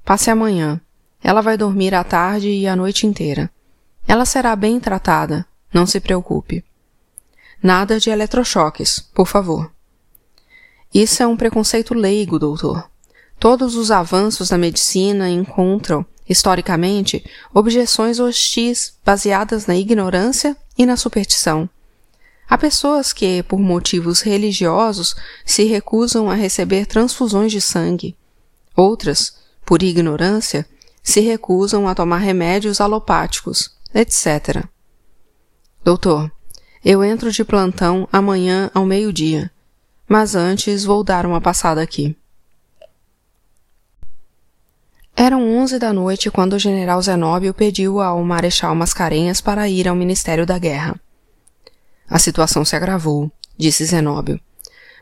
Passe 0.04 0.30
amanhã. 0.30 0.80
Ela 1.22 1.40
vai 1.40 1.56
dormir 1.56 1.94
à 1.94 2.02
tarde 2.04 2.48
e 2.48 2.66
a 2.66 2.76
noite 2.76 3.06
inteira. 3.06 3.50
Ela 4.08 4.24
será 4.24 4.54
bem 4.54 4.78
tratada, 4.78 5.44
não 5.74 5.84
se 5.84 5.98
preocupe. 5.98 6.64
Nada 7.62 7.98
de 7.98 8.10
eletrochoques, 8.10 9.00
por 9.12 9.26
favor. 9.26 9.70
Isso 10.94 11.22
é 11.22 11.26
um 11.26 11.36
preconceito 11.36 11.92
leigo, 11.92 12.38
doutor. 12.38 12.88
Todos 13.38 13.74
os 13.74 13.90
avanços 13.90 14.48
da 14.50 14.56
medicina 14.56 15.28
encontram, 15.28 16.06
historicamente, 16.28 17.24
objeções 17.52 18.20
hostis 18.20 18.96
baseadas 19.04 19.66
na 19.66 19.76
ignorância 19.76 20.56
e 20.78 20.86
na 20.86 20.96
superstição. 20.96 21.68
Há 22.48 22.56
pessoas 22.56 23.12
que, 23.12 23.42
por 23.42 23.58
motivos 23.58 24.20
religiosos, 24.20 25.16
se 25.44 25.64
recusam 25.64 26.30
a 26.30 26.34
receber 26.34 26.86
transfusões 26.86 27.50
de 27.50 27.60
sangue. 27.60 28.16
Outras, 28.76 29.36
por 29.64 29.82
ignorância, 29.82 30.64
se 31.02 31.20
recusam 31.20 31.88
a 31.88 31.94
tomar 31.94 32.18
remédios 32.18 32.80
alopáticos, 32.80 33.74
etc. 33.92 34.64
Doutor, 35.82 36.30
eu 36.84 37.02
entro 37.02 37.32
de 37.32 37.44
plantão 37.44 38.08
amanhã 38.12 38.70
ao 38.72 38.86
meio-dia, 38.86 39.50
mas 40.08 40.36
antes 40.36 40.84
vou 40.84 41.02
dar 41.02 41.26
uma 41.26 41.40
passada 41.40 41.82
aqui. 41.82 42.16
Eram 45.16 45.56
onze 45.56 45.78
da 45.78 45.92
noite 45.92 46.30
quando 46.30 46.52
o 46.52 46.58
general 46.58 47.00
Zenóbio 47.00 47.54
pediu 47.54 48.00
ao 48.00 48.22
Marechal 48.22 48.74
Mascarenhas 48.74 49.40
para 49.40 49.68
ir 49.68 49.88
ao 49.88 49.96
Ministério 49.96 50.44
da 50.44 50.58
Guerra. 50.58 51.00
A 52.08 52.18
situação 52.18 52.64
se 52.64 52.76
agravou, 52.76 53.30
disse 53.58 53.84
Zenóbio. 53.84 54.40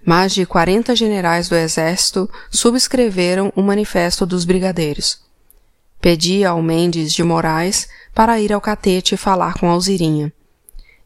Mais 0.05 0.35
de 0.35 0.45
quarenta 0.45 0.95
generais 0.95 1.49
do 1.49 1.55
Exército 1.55 2.31
subscreveram 2.51 3.53
o 3.57 3.63
Manifesto 3.63 4.27
dos 4.27 4.45
Brigadeiros. 4.45 5.23
Pedi 6.01 6.45
ao 6.45 6.63
Mendes 6.63 7.13
de 7.13 7.23
Moraes 7.23 7.89
para 8.15 8.39
ir 8.39 8.53
ao 8.53 8.61
catete 8.61 9.17
falar 9.17 9.55
com 9.55 9.71
Alzirinha. 9.71 10.33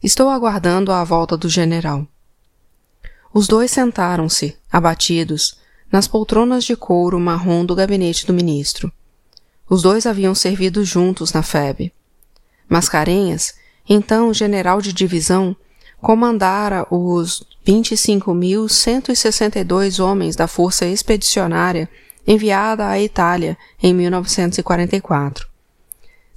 Estou 0.03 0.29
aguardando 0.29 0.91
a 0.91 1.03
volta 1.03 1.37
do 1.37 1.47
general. 1.47 2.05
Os 3.33 3.47
dois 3.47 3.71
sentaram-se, 3.71 4.57
abatidos, 4.71 5.57
nas 5.91 6.07
poltronas 6.07 6.63
de 6.63 6.75
couro 6.75 7.19
marrom 7.19 7.65
do 7.65 7.75
gabinete 7.75 8.25
do 8.25 8.33
ministro. 8.33 8.91
Os 9.69 9.81
dois 9.81 10.05
haviam 10.05 10.33
servido 10.33 10.83
juntos 10.83 11.31
na 11.31 11.43
FEB. 11.43 11.93
Mascarenhas, 12.67 13.53
então 13.87 14.33
general 14.33 14.81
de 14.81 14.91
divisão, 14.91 15.55
comandara 16.01 16.85
os 16.89 17.43
25.162 17.65 20.03
homens 20.03 20.35
da 20.35 20.47
Força 20.47 20.85
Expedicionária 20.85 21.89
enviada 22.25 22.87
à 22.87 22.99
Itália 22.99 23.55
em 23.81 23.93
1944. 23.93 25.47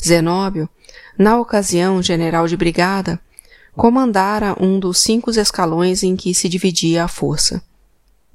Zenóbio, 0.02 0.68
na 1.16 1.38
ocasião 1.38 2.02
general 2.02 2.48
de 2.48 2.56
brigada, 2.56 3.20
comandara 3.74 4.56
um 4.60 4.78
dos 4.78 4.98
cinco 4.98 5.30
escalões 5.30 6.02
em 6.02 6.16
que 6.16 6.34
se 6.34 6.48
dividia 6.48 7.04
a 7.04 7.08
força. 7.08 7.62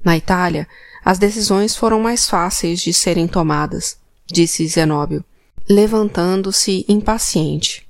Na 0.02 0.16
Itália, 0.16 0.66
as 1.04 1.18
decisões 1.18 1.76
foram 1.76 2.00
mais 2.00 2.28
fáceis 2.28 2.80
de 2.80 2.92
serem 2.92 3.28
tomadas, 3.28 3.98
disse 4.26 4.66
Zenóbio. 4.66 5.24
levantando-se 5.70 6.86
impaciente. 6.88 7.86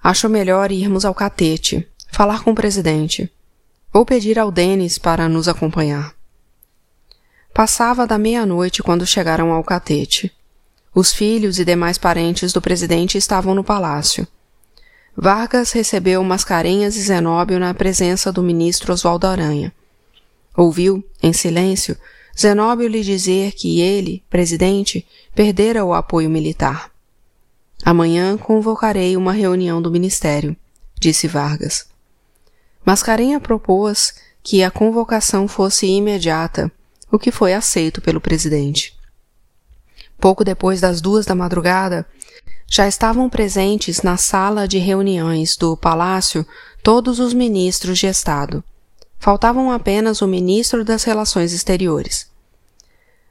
Acho 0.00 0.28
melhor 0.28 0.70
irmos 0.70 1.04
ao 1.04 1.12
catete, 1.12 1.89
falar 2.10 2.42
com 2.42 2.50
o 2.52 2.54
presidente, 2.54 3.30
ou 3.92 4.04
pedir 4.04 4.38
ao 4.38 4.50
Denis 4.50 4.98
para 4.98 5.28
nos 5.28 5.48
acompanhar. 5.48 6.14
Passava 7.52 8.06
da 8.06 8.18
meia-noite 8.18 8.82
quando 8.82 9.06
chegaram 9.06 9.52
ao 9.52 9.64
catete. 9.64 10.32
Os 10.94 11.12
filhos 11.12 11.58
e 11.58 11.64
demais 11.64 11.98
parentes 11.98 12.52
do 12.52 12.60
presidente 12.60 13.18
estavam 13.18 13.54
no 13.54 13.64
palácio. 13.64 14.26
Vargas 15.16 15.72
recebeu 15.72 16.22
Mascarenhas 16.22 16.96
e 16.96 17.02
Zenóbio 17.02 17.58
na 17.58 17.74
presença 17.74 18.32
do 18.32 18.42
ministro 18.42 18.92
Oswaldo 18.92 19.26
Aranha. 19.26 19.72
Ouviu, 20.56 21.04
em 21.22 21.32
silêncio, 21.32 21.96
Zenóbio 22.38 22.88
lhe 22.88 23.02
dizer 23.02 23.52
que 23.52 23.80
ele, 23.80 24.24
presidente, 24.30 25.06
perdera 25.34 25.84
o 25.84 25.92
apoio 25.92 26.30
militar. 26.30 26.90
Amanhã 27.84 28.36
convocarei 28.36 29.16
uma 29.16 29.32
reunião 29.32 29.82
do 29.82 29.90
ministério, 29.90 30.56
disse 30.98 31.26
Vargas. 31.26 31.89
Mascarenha 32.84 33.38
propôs 33.38 34.14
que 34.42 34.62
a 34.62 34.70
convocação 34.70 35.46
fosse 35.46 35.86
imediata, 35.86 36.70
o 37.10 37.18
que 37.18 37.30
foi 37.30 37.52
aceito 37.52 38.00
pelo 38.00 38.20
presidente. 38.20 38.98
Pouco 40.18 40.44
depois 40.44 40.80
das 40.80 41.00
duas 41.00 41.26
da 41.26 41.34
madrugada, 41.34 42.06
já 42.66 42.86
estavam 42.86 43.28
presentes 43.28 44.02
na 44.02 44.16
sala 44.16 44.68
de 44.68 44.78
reuniões 44.78 45.56
do 45.56 45.76
palácio 45.76 46.46
todos 46.82 47.18
os 47.18 47.34
ministros 47.34 47.98
de 47.98 48.06
Estado. 48.06 48.62
Faltavam 49.18 49.70
apenas 49.70 50.22
o 50.22 50.28
ministro 50.28 50.84
das 50.84 51.04
Relações 51.04 51.52
Exteriores. 51.52 52.30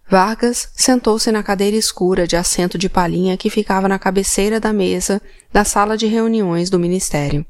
Vargas 0.08 0.70
sentou-se 0.76 1.32
na 1.32 1.42
cadeira 1.42 1.78
escura 1.78 2.28
de 2.28 2.36
assento 2.36 2.78
de 2.78 2.90
palhinha 2.90 3.38
que 3.38 3.50
ficava 3.50 3.88
na 3.88 3.98
cabeceira 3.98 4.60
da 4.60 4.74
mesa 4.74 5.22
da 5.54 5.64
sala 5.64 5.96
de 5.96 6.08
reuniões 6.08 6.70
do 6.70 6.80
ministério. 6.80 7.46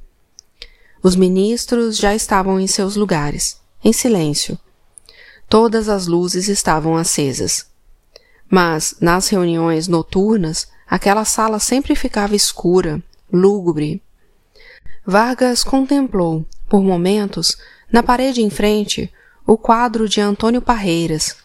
Os 1.01 1.15
ministros 1.15 1.97
já 1.97 2.13
estavam 2.13 2.59
em 2.59 2.67
seus 2.67 2.95
lugares, 2.95 3.59
em 3.83 3.93
silêncio. 3.93 4.57
Todas 5.47 5.87
as 5.87 6.07
luzes 6.07 6.47
estavam 6.47 6.97
acesas. 6.97 7.67
Mas, 8.49 8.95
nas 8.99 9.29
reuniões 9.29 9.87
noturnas, 9.87 10.67
aquela 10.87 11.23
sala 11.23 11.59
sempre 11.59 11.95
ficava 11.95 12.35
escura, 12.35 13.01
lúgubre. 13.31 14.01
Vargas 15.05 15.63
contemplou, 15.63 16.45
por 16.67 16.81
momentos, 16.81 17.57
na 17.91 18.03
parede 18.03 18.41
em 18.41 18.49
frente, 18.49 19.11
o 19.47 19.57
quadro 19.57 20.07
de 20.07 20.19
Antônio 20.19 20.61
Parreiras, 20.61 21.37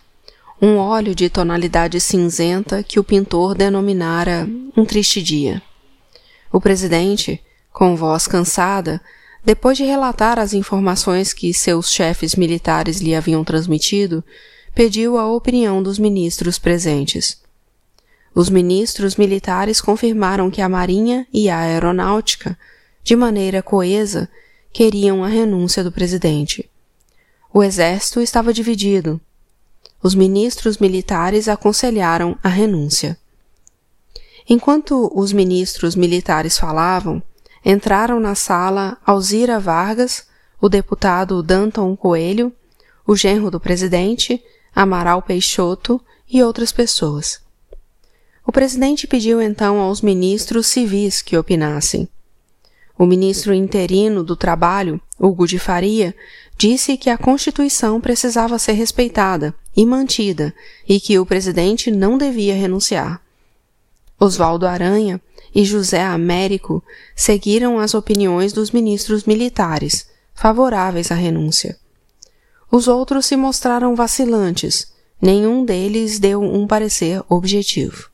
um 0.61 0.77
óleo 0.77 1.15
de 1.15 1.29
tonalidade 1.31 2.01
cinzenta 2.01 2.83
que 2.83 2.99
o 2.99 3.05
pintor 3.05 3.55
denominara 3.55 4.49
um 4.77 4.85
triste 4.85 5.23
dia. 5.23 5.63
O 6.53 6.61
presidente, 6.61 7.43
com 7.73 7.97
voz 7.97 8.27
cansada, 8.27 9.01
depois 9.45 9.77
de 9.77 9.85
relatar 9.85 10.39
as 10.39 10.55
informações 10.55 11.33
que 11.33 11.53
seus 11.53 11.91
chefes 11.91 12.35
militares 12.35 13.01
lhe 13.01 13.15
haviam 13.15 13.45
transmitido, 13.45 14.25
pediu 14.75 15.19
a 15.19 15.31
opinião 15.31 15.83
dos 15.83 15.99
ministros 15.99 16.59
presentes. 16.59 17.43
Os 18.35 18.49
ministros 18.49 19.17
militares 19.17 19.81
confirmaram 19.81 20.51
que 20.51 20.63
a 20.63 20.69
Marinha 20.69 21.27
e 21.33 21.49
a 21.49 21.59
Aeronáutica, 21.59 22.59
de 23.03 23.15
maneira 23.15 23.63
coesa, 23.63 24.29
queriam 24.73 25.23
a 25.23 25.29
renúncia 25.29 25.85
do 25.85 25.93
presidente. 25.93 26.69
O 27.53 27.63
exército 27.63 28.21
estava 28.21 28.53
dividido. 28.53 29.21
Os 30.03 30.15
ministros 30.15 30.79
militares 30.79 31.49
aconselharam 31.49 32.37
a 32.43 32.49
renúncia. 32.49 33.17
Enquanto 34.49 35.11
os 35.15 35.33
ministros 35.33 35.95
militares 35.95 36.59
falavam, 36.59 37.23
entraram 37.65 38.21
na 38.21 38.35
sala 38.35 38.99
Alzira 39.05 39.59
Vargas, 39.59 40.27
o 40.61 40.69
deputado 40.69 41.43
Danton 41.43 41.97
Coelho, 41.97 42.53
o 43.07 43.17
genro 43.17 43.51
do 43.51 43.61
presidente, 43.61 44.43
Amaral 44.75 45.23
Peixoto 45.23 46.01
e 46.29 46.43
outras 46.43 46.73
pessoas. 46.73 47.41
O 48.47 48.53
presidente 48.53 49.07
pediu 49.07 49.41
então 49.41 49.79
aos 49.79 50.03
ministros 50.03 50.67
civis 50.67 51.23
que 51.23 51.37
opinassem. 51.37 52.09
O 52.97 53.07
ministro 53.07 53.53
interino 53.55 54.23
do 54.23 54.37
Trabalho, 54.37 55.01
Hugo 55.19 55.47
de 55.47 55.59
Faria, 55.59 56.15
disse 56.57 56.97
que 56.97 57.11
a 57.11 57.19
Constituição 57.19 58.01
precisava 58.01 58.59
ser 58.59 58.73
respeitada 58.73 59.55
e 59.77 59.85
mantida 59.85 60.55
e 60.89 61.01
que 61.01 61.19
o 61.19 61.27
presidente 61.27 61.91
não 61.91 62.17
devia 62.17 62.55
renunciar. 62.55 63.24
Oswaldo 64.19 64.67
Aranha 64.67 65.21
e 65.55 65.65
José 65.65 66.03
Américo 66.03 66.83
seguiram 67.15 67.79
as 67.79 67.95
opiniões 67.95 68.53
dos 68.53 68.71
ministros 68.71 69.25
militares, 69.25 70.09
favoráveis 70.35 71.11
à 71.11 71.15
renúncia. 71.15 71.79
Os 72.71 72.89
outros 72.89 73.27
se 73.27 73.37
mostraram 73.37 73.95
vacilantes, 73.95 74.93
nenhum 75.21 75.65
deles 75.65 76.19
deu 76.19 76.43
um 76.43 76.67
parecer 76.67 77.23
objetivo. 77.29 78.11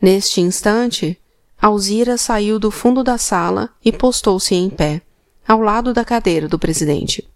Neste 0.00 0.40
instante, 0.40 1.18
Alzira 1.60 2.18
saiu 2.18 2.58
do 2.58 2.70
fundo 2.70 3.02
da 3.02 3.16
sala 3.16 3.70
e 3.84 3.90
postou-se 3.92 4.54
em 4.54 4.68
pé, 4.68 5.00
ao 5.46 5.60
lado 5.60 5.94
da 5.94 6.04
cadeira 6.04 6.48
do 6.48 6.58
presidente. 6.58 7.26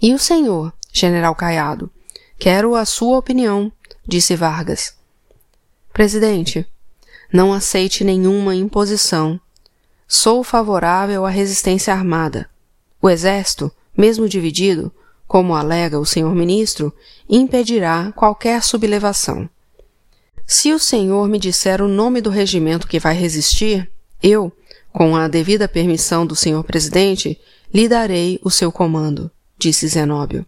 E 0.00 0.12
o 0.14 0.18
senhor, 0.18 0.72
general 0.92 1.34
Caiado? 1.34 1.90
Quero 2.38 2.74
a 2.74 2.84
sua 2.84 3.18
opinião, 3.18 3.72
disse 4.06 4.36
Vargas. 4.36 5.01
Presidente, 5.92 6.66
não 7.32 7.52
aceite 7.52 8.02
nenhuma 8.02 8.54
imposição. 8.54 9.38
Sou 10.08 10.42
favorável 10.42 11.26
à 11.26 11.30
resistência 11.30 11.92
armada. 11.92 12.48
O 13.00 13.10
exército, 13.10 13.70
mesmo 13.96 14.28
dividido, 14.28 14.92
como 15.26 15.54
alega 15.54 15.98
o 15.98 16.06
senhor 16.06 16.34
ministro, 16.34 16.94
impedirá 17.28 18.12
qualquer 18.12 18.62
sublevação. 18.62 19.48
Se 20.46 20.72
o 20.72 20.78
senhor 20.78 21.28
me 21.28 21.38
disser 21.38 21.80
o 21.80 21.88
nome 21.88 22.20
do 22.20 22.30
regimento 22.30 22.86
que 22.86 22.98
vai 22.98 23.14
resistir, 23.14 23.90
eu, 24.22 24.52
com 24.92 25.16
a 25.16 25.28
devida 25.28 25.68
permissão 25.68 26.26
do 26.26 26.36
senhor 26.36 26.64
presidente, 26.64 27.40
lhe 27.72 27.88
darei 27.88 28.38
o 28.42 28.50
seu 28.50 28.70
comando, 28.70 29.30
disse 29.58 29.88
Zenóbio. 29.88 30.44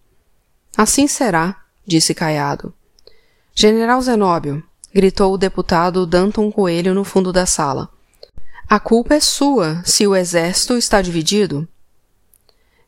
Assim 0.77 1.07
será, 1.07 1.65
disse 1.87 2.15
Caiado. 2.15 2.75
General 3.55 4.01
Zenóbio, 4.03 4.63
gritou 4.95 5.35
o 5.35 5.39
deputado 5.39 6.07
Danton 6.07 6.53
Coelho 6.53 6.95
no 6.95 7.03
fundo 7.03 7.33
da 7.33 7.45
sala. 7.45 7.89
A 8.69 8.79
culpa 8.79 9.15
é 9.15 9.21
sua 9.21 9.83
se 9.85 10.07
o 10.07 10.15
exército 10.15 10.77
está 10.77 11.03
dividido. 11.03 11.67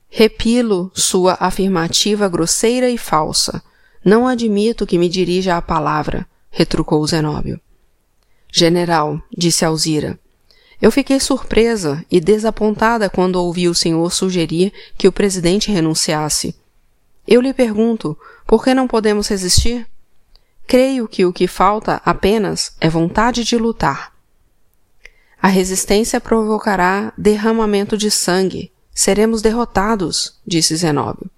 Repilo 0.09 0.91
sua 0.95 1.37
afirmativa 1.41 2.29
grosseira 2.29 2.89
e 2.89 2.97
falsa. 2.97 3.61
Não 4.05 4.29
admito 4.29 4.87
que 4.87 4.97
me 4.97 5.09
dirija 5.09 5.57
a 5.57 5.63
palavra, 5.63 6.25
retrucou 6.49 7.05
Zenóbio. 7.05 7.61
General, 8.53 9.21
disse 9.37 9.65
Alzira, 9.65 10.17
eu 10.81 10.93
fiquei 10.93 11.19
surpresa 11.19 12.05
e 12.09 12.21
desapontada 12.21 13.11
quando 13.11 13.37
ouvi 13.37 13.69
o 13.69 13.75
senhor 13.75 14.13
sugerir 14.13 14.73
que 14.97 15.09
o 15.09 15.13
presidente 15.13 15.73
renunciasse. 15.73 16.55
Eu 17.27 17.41
lhe 17.41 17.53
pergunto, 17.53 18.17
por 18.47 18.63
que 18.63 18.73
não 18.73 18.87
podemos 18.87 19.27
resistir? 19.27 19.87
Creio 20.67 21.07
que 21.07 21.25
o 21.25 21.33
que 21.33 21.47
falta 21.47 22.03
apenas 22.05 22.75
é 22.81 22.89
vontade 22.89 23.45
de 23.45 23.57
lutar. 23.57 24.13
A 25.41 25.47
resistência 25.47 26.21
provocará 26.21 27.13
derramamento 27.17 27.97
de 27.97 28.11
sangue. 28.11 28.73
Seremos 28.93 29.41
derrotados, 29.41 30.41
disse 30.45 30.75
Zenóbio. 30.75 31.31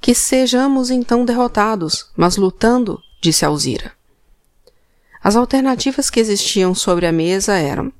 Que 0.00 0.12
sejamos 0.12 0.90
então 0.90 1.24
derrotados, 1.24 2.10
mas 2.16 2.36
lutando, 2.36 3.00
disse 3.20 3.44
Alzira. 3.44 3.92
As 5.22 5.36
alternativas 5.36 6.10
que 6.10 6.18
existiam 6.18 6.74
sobre 6.74 7.06
a 7.06 7.12
mesa 7.12 7.56
eram 7.56 7.92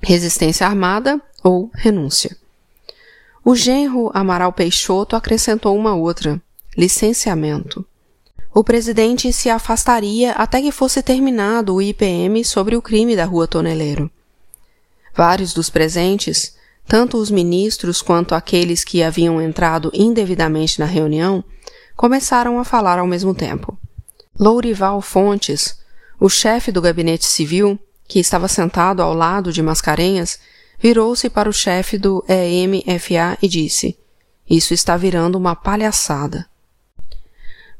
resistência 0.00 0.66
armada 0.66 1.20
ou 1.44 1.70
renúncia. 1.74 2.34
O 3.44 3.54
genro 3.54 4.10
Amaral 4.14 4.52
Peixoto 4.52 5.14
acrescentou 5.14 5.76
uma 5.76 5.94
outra, 5.94 6.40
licenciamento 6.74 7.84
o 8.54 8.64
presidente 8.64 9.32
se 9.32 9.50
afastaria 9.50 10.32
até 10.32 10.60
que 10.60 10.72
fosse 10.72 11.02
terminado 11.02 11.74
o 11.74 11.82
IPM 11.82 12.44
sobre 12.44 12.76
o 12.76 12.82
crime 12.82 13.14
da 13.14 13.24
Rua 13.24 13.46
Toneleiro. 13.46 14.10
Vários 15.14 15.52
dos 15.52 15.68
presentes, 15.68 16.56
tanto 16.86 17.18
os 17.18 17.30
ministros 17.30 18.00
quanto 18.00 18.34
aqueles 18.34 18.84
que 18.84 19.02
haviam 19.02 19.40
entrado 19.40 19.90
indevidamente 19.92 20.80
na 20.80 20.86
reunião, 20.86 21.44
começaram 21.96 22.58
a 22.58 22.64
falar 22.64 22.98
ao 22.98 23.06
mesmo 23.06 23.34
tempo. 23.34 23.78
Lourival 24.38 25.02
Fontes, 25.02 25.78
o 26.18 26.28
chefe 26.28 26.72
do 26.72 26.80
gabinete 26.80 27.26
civil, 27.26 27.78
que 28.06 28.18
estava 28.18 28.48
sentado 28.48 29.02
ao 29.02 29.12
lado 29.12 29.52
de 29.52 29.62
Mascarenhas, 29.62 30.38
virou-se 30.78 31.28
para 31.28 31.48
o 31.48 31.52
chefe 31.52 31.98
do 31.98 32.24
EMFA 32.28 33.36
e 33.42 33.48
disse: 33.48 33.98
Isso 34.48 34.72
está 34.72 34.96
virando 34.96 35.36
uma 35.36 35.54
palhaçada. 35.54 36.46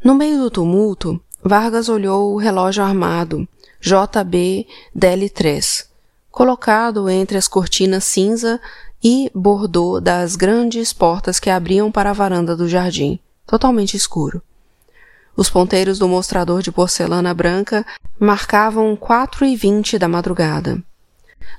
No 0.03 0.15
meio 0.15 0.39
do 0.39 0.51
tumulto, 0.51 1.21
Vargas 1.43 1.89
olhou 1.89 2.33
o 2.33 2.39
relógio 2.39 2.85
armado, 2.85 3.49
JB 3.81 4.67
DL3, 4.97 5.87
colocado 6.31 7.09
entre 7.09 7.37
as 7.37 7.49
cortinas 7.49 8.05
cinza 8.05 8.61
e 9.03 9.31
bordô 9.35 10.01
das 10.01 10.37
grandes 10.37 10.93
portas 10.93 11.41
que 11.41 11.51
abriam 11.51 11.91
para 11.91 12.11
a 12.11 12.13
varanda 12.13 12.57
do 12.57 12.69
jardim, 12.69 13.19
totalmente 13.45 13.97
escuro. 13.97 14.41
Os 15.37 15.51
ponteiros 15.51 15.99
do 15.99 16.09
mostrador 16.09 16.63
de 16.63 16.71
porcelana 16.71 17.35
branca 17.35 17.85
marcavam 18.19 18.95
quatro 18.97 19.45
e 19.45 19.57
vinte 19.57 19.99
da 19.99 20.09
madrugada. 20.09 20.83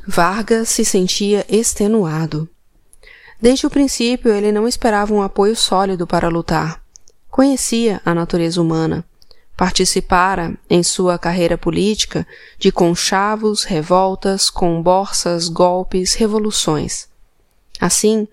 Vargas 0.07 0.69
se 0.69 0.85
sentia 0.85 1.45
extenuado. 1.49 2.47
Desde 3.41 3.65
o 3.65 3.69
princípio 3.69 4.33
ele 4.33 4.51
não 4.51 4.67
esperava 4.67 5.13
um 5.13 5.21
apoio 5.21 5.55
sólido 5.55 6.05
para 6.05 6.27
lutar. 6.27 6.81
Conhecia 7.29 8.01
a 8.05 8.13
natureza 8.13 8.61
humana. 8.61 9.05
Participara, 9.55 10.57
em 10.69 10.81
sua 10.81 11.17
carreira 11.17 11.57
política, 11.57 12.25
de 12.57 12.71
conchavos, 12.71 13.63
revoltas, 13.63 14.49
comborsas, 14.49 15.49
golpes, 15.49 16.13
revoluções. 16.13 17.07
Assim, 17.79 18.27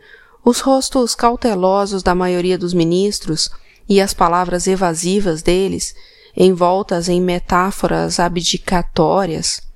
os 0.45 0.61
rostos 0.61 1.15
cautelosos 1.15 2.03
da 2.03 2.15
maioria 2.15 2.57
dos 2.57 2.73
ministros 2.73 3.51
e 3.89 4.01
as 4.01 4.15
palavras 4.15 4.67
evasivas 4.67 5.43
deles, 5.43 5.95
envoltas 6.37 7.09
em 7.09 7.21
metáforas 7.21 8.21
abdicatórias, 8.21 9.67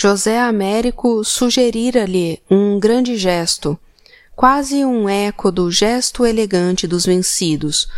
José 0.00 0.38
Américo 0.38 1.24
sugerira-lhe 1.24 2.40
um 2.48 2.78
grande 2.78 3.16
gesto, 3.16 3.76
quase 4.36 4.84
um 4.84 5.08
eco 5.08 5.50
do 5.50 5.72
gesto 5.72 6.24
elegante 6.24 6.86
dos 6.86 7.04
vencidos, 7.04 7.88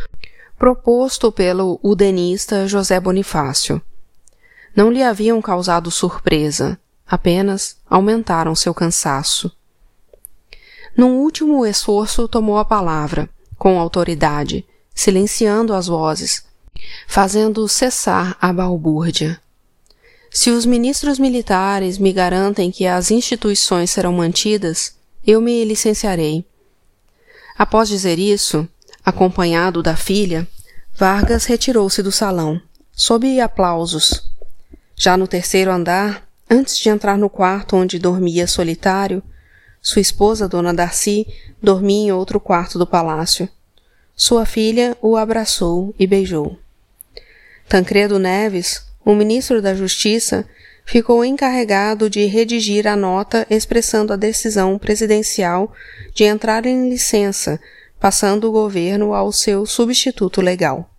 proposto 0.60 1.32
pelo 1.32 1.80
udenista 1.82 2.68
José 2.68 3.00
Bonifácio. 3.00 3.80
Não 4.76 4.90
lhe 4.90 5.02
haviam 5.02 5.40
causado 5.40 5.90
surpresa, 5.90 6.78
apenas 7.08 7.78
aumentaram 7.88 8.54
seu 8.54 8.74
cansaço. 8.74 9.50
Num 10.94 11.16
último 11.16 11.64
esforço 11.64 12.28
tomou 12.28 12.58
a 12.58 12.64
palavra, 12.66 13.26
com 13.56 13.80
autoridade, 13.80 14.66
silenciando 14.94 15.72
as 15.72 15.86
vozes, 15.86 16.44
fazendo 17.08 17.66
cessar 17.66 18.36
a 18.38 18.52
balbúrdia. 18.52 19.40
Se 20.30 20.50
os 20.50 20.66
ministros 20.66 21.18
militares 21.18 21.96
me 21.96 22.12
garantem 22.12 22.70
que 22.70 22.86
as 22.86 23.10
instituições 23.10 23.90
serão 23.90 24.12
mantidas, 24.12 24.94
eu 25.26 25.40
me 25.40 25.64
licenciarei. 25.64 26.44
Após 27.56 27.88
dizer 27.88 28.18
isso, 28.18 28.68
acompanhado 29.10 29.82
da 29.82 29.94
filha, 29.94 30.48
Vargas 30.94 31.44
retirou-se 31.44 32.02
do 32.02 32.10
salão, 32.10 32.60
sob 32.92 33.40
aplausos. 33.40 34.30
Já 34.96 35.16
no 35.16 35.28
terceiro 35.28 35.70
andar, 35.70 36.26
antes 36.48 36.78
de 36.78 36.88
entrar 36.88 37.16
no 37.16 37.30
quarto 37.30 37.76
onde 37.76 37.98
dormia 37.98 38.46
solitário, 38.46 39.22
sua 39.82 40.02
esposa, 40.02 40.48
Dona 40.48 40.74
Darcy, 40.74 41.26
dormia 41.62 42.08
em 42.08 42.12
outro 42.12 42.38
quarto 42.38 42.78
do 42.78 42.86
palácio. 42.86 43.48
Sua 44.14 44.44
filha 44.44 44.96
o 45.00 45.16
abraçou 45.16 45.94
e 45.98 46.06
beijou. 46.06 46.58
Tancredo 47.66 48.18
Neves, 48.18 48.84
o 49.04 49.14
ministro 49.14 49.62
da 49.62 49.74
Justiça, 49.74 50.46
ficou 50.84 51.24
encarregado 51.24 52.10
de 52.10 52.26
redigir 52.26 52.86
a 52.86 52.96
nota 52.96 53.46
expressando 53.48 54.12
a 54.12 54.16
decisão 54.16 54.78
presidencial 54.78 55.72
de 56.12 56.24
entrar 56.24 56.66
em 56.66 56.90
licença, 56.90 57.58
passando 58.00 58.48
o 58.48 58.52
governo 58.52 59.14
ao 59.14 59.30
seu 59.30 59.66
substituto 59.66 60.40
legal. 60.40 60.90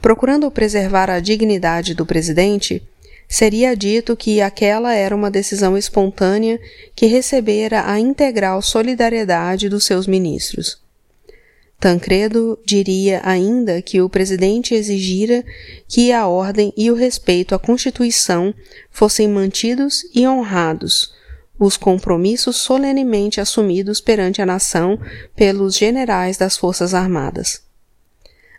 Procurando 0.00 0.50
preservar 0.50 1.10
a 1.10 1.20
dignidade 1.20 1.94
do 1.94 2.06
presidente, 2.06 2.82
seria 3.28 3.76
dito 3.76 4.16
que 4.16 4.40
aquela 4.40 4.94
era 4.94 5.14
uma 5.14 5.30
decisão 5.30 5.76
espontânea 5.76 6.58
que 6.96 7.06
recebera 7.06 7.88
a 7.90 8.00
integral 8.00 8.62
solidariedade 8.62 9.68
dos 9.68 9.84
seus 9.84 10.06
ministros. 10.06 10.80
Tancredo 11.78 12.58
diria 12.64 13.20
ainda 13.22 13.80
que 13.80 14.00
o 14.00 14.08
presidente 14.08 14.74
exigira 14.74 15.44
que 15.86 16.10
a 16.10 16.26
ordem 16.26 16.72
e 16.76 16.90
o 16.90 16.94
respeito 16.94 17.54
à 17.54 17.58
Constituição 17.58 18.52
fossem 18.90 19.28
mantidos 19.28 20.04
e 20.12 20.26
honrados, 20.26 21.12
os 21.58 21.76
compromissos 21.76 22.56
solenemente 22.56 23.40
assumidos 23.40 24.00
perante 24.00 24.40
a 24.40 24.46
nação 24.46 24.98
pelos 25.34 25.76
generais 25.76 26.36
das 26.36 26.56
Forças 26.56 26.94
Armadas. 26.94 27.62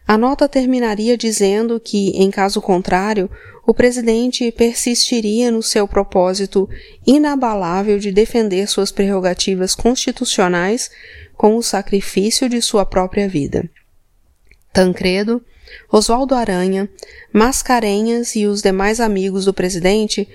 A 0.08 0.18
nota 0.18 0.50
terminaria 0.50 1.16
dizendo 1.16 1.80
que, 1.80 2.10
em 2.10 2.32
caso 2.32 2.60
contrário, 2.62 3.30
o 3.66 3.74
presidente 3.74 4.52
persistiria 4.52 5.52
no 5.52 5.62
seu 5.62 5.88
propósito 5.88 6.68
inabalável 7.06 8.00
de 8.00 8.12
defender 8.12 8.68
suas 8.68 8.92
prerrogativas 8.92 9.76
constitucionais 9.76 10.90
com 11.38 11.56
o 11.56 11.62
sacrifício 11.62 12.50
de 12.50 12.60
sua 12.62 12.84
própria 12.86 13.30
vida. 13.30 13.70
Tancredo, 14.74 15.44
Oswaldo 15.92 16.34
Aranha, 16.34 16.90
Mascarenhas 17.32 18.36
e 18.36 18.48
os 18.48 18.62
demais 18.62 19.00
amigos 19.00 19.46
do 19.46 19.54
presidente 19.54 20.28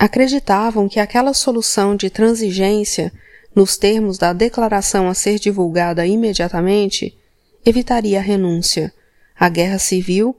acreditavam 0.00 0.88
que 0.88 0.98
aquela 0.98 1.34
solução 1.34 1.94
de 1.94 2.08
transigência, 2.08 3.12
nos 3.54 3.76
termos 3.76 4.16
da 4.16 4.32
declaração 4.32 5.10
a 5.10 5.12
ser 5.12 5.38
divulgada 5.38 6.06
imediatamente, 6.06 7.14
evitaria 7.66 8.18
a 8.18 8.22
renúncia, 8.22 8.94
a 9.38 9.46
guerra 9.50 9.78
civil 9.78 10.34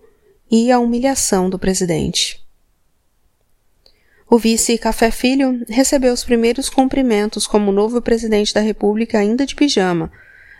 e 0.49 0.71
a 0.71 0.79
humilhação 0.79 1.47
do 1.47 1.59
presidente. 1.59 2.43
O 4.27 4.39
vice 4.39 4.79
Café 4.79 5.11
Filho 5.11 5.63
recebeu 5.69 6.11
os 6.11 6.23
primeiros 6.23 6.67
cumprimentos 6.67 7.45
como 7.45 7.71
novo 7.71 8.01
presidente 8.01 8.55
da 8.55 8.61
República 8.61 9.19
ainda 9.19 9.45
de 9.45 9.53
pijama, 9.53 10.11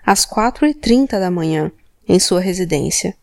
às 0.06 0.26
quatro 0.28 0.68
e 0.68 0.76
trinta 0.76 1.20
da 1.20 1.32
manhã, 1.32 1.72
em 2.08 2.20
sua 2.20 2.40
residência. 2.40 3.16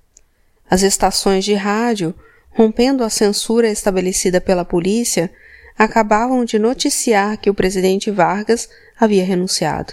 As 0.69 0.83
estações 0.83 1.45
de 1.45 1.55
rádio, 1.55 2.13
rompendo 2.51 3.05
a 3.05 3.11
censura 3.11 3.71
estabelecida 3.71 4.41
pela 4.41 4.65
polícia, 4.65 5.31
acabavam 5.79 6.45
de 6.45 6.59
noticiar 6.59 7.39
que 7.39 7.49
o 7.49 7.55
presidente 7.55 8.11
Vargas 8.11 8.69
havia 8.99 9.25
renunciado. 9.25 9.93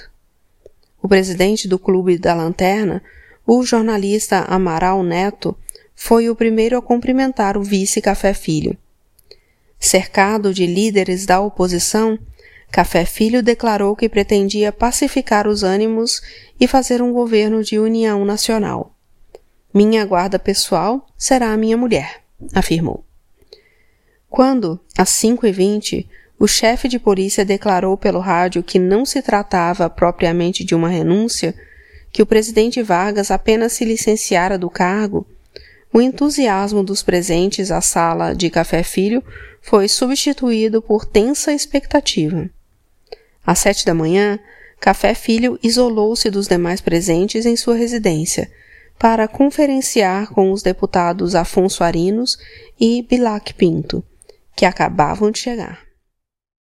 O 1.02 1.08
presidente 1.08 1.68
do 1.68 1.78
Clube 1.78 2.18
da 2.18 2.34
Lanterna 2.34 3.04
o 3.48 3.64
jornalista 3.64 4.40
Amaral 4.48 5.04
Neto 5.04 5.56
foi 5.96 6.30
o 6.30 6.36
primeiro 6.36 6.78
a 6.78 6.82
cumprimentar 6.82 7.58
o 7.58 7.64
vice 7.64 8.02
Café 8.02 8.34
Filho. 8.34 8.76
Cercado 9.80 10.52
de 10.52 10.66
líderes 10.66 11.28
da 11.28 11.40
oposição, 11.40 12.18
Café 12.72 13.06
Filho 13.06 13.44
declarou 13.44 13.96
que 13.96 14.10
pretendia 14.10 14.72
pacificar 14.72 15.48
os 15.48 15.62
ânimos 15.62 16.22
e 16.60 16.68
fazer 16.68 17.04
um 17.04 17.14
governo 17.14 17.64
de 17.64 17.78
união 17.78 18.26
nacional. 18.26 18.96
Minha 19.72 20.04
guarda 20.06 20.40
pessoal 20.40 21.06
será 21.16 21.54
a 21.54 21.58
minha 21.58 21.78
mulher, 21.78 22.24
afirmou. 22.54 23.05
Quando, 24.36 24.78
às 24.98 25.12
cinco 25.12 25.48
e 25.48 25.52
vinte, 25.54 26.10
o 26.38 26.46
chefe 26.46 26.90
de 26.90 27.00
polícia 27.00 27.46
declarou 27.46 27.96
pelo 27.96 28.20
rádio 28.20 28.62
que 28.62 28.78
não 28.78 29.06
se 29.06 29.22
tratava 29.22 29.90
propriamente 29.90 30.66
de 30.66 30.76
uma 30.76 30.90
renúncia, 30.90 31.56
que 32.12 32.22
o 32.22 32.26
presidente 32.26 32.82
Vargas 32.82 33.32
apenas 33.32 33.72
se 33.72 33.86
licenciara 33.86 34.58
do 34.58 34.70
cargo, 34.70 35.26
o 35.94 36.02
entusiasmo 36.02 36.84
dos 36.84 37.02
presentes 37.02 37.72
à 37.72 37.80
sala 37.80 38.36
de 38.36 38.50
Café 38.50 38.84
Filho 38.84 39.24
foi 39.62 39.88
substituído 39.88 40.82
por 40.82 41.06
tensa 41.06 41.54
expectativa. 41.54 42.50
Às 43.46 43.60
sete 43.60 43.86
da 43.86 43.94
manhã, 43.94 44.38
Café 44.82 45.14
Filho 45.14 45.58
isolou-se 45.64 46.30
dos 46.30 46.50
demais 46.50 46.82
presentes 46.82 47.46
em 47.46 47.56
sua 47.56 47.76
residência 47.76 48.52
para 49.00 49.30
conferenciar 49.30 50.28
com 50.34 50.52
os 50.52 50.62
deputados 50.62 51.36
Afonso 51.36 51.86
Arinos 51.86 52.38
e 52.78 53.02
Bilac 53.02 53.54
Pinto, 53.54 54.04
que 54.56 54.66
acabavam 54.66 55.32
de 55.32 55.40
chegar. 55.40 55.85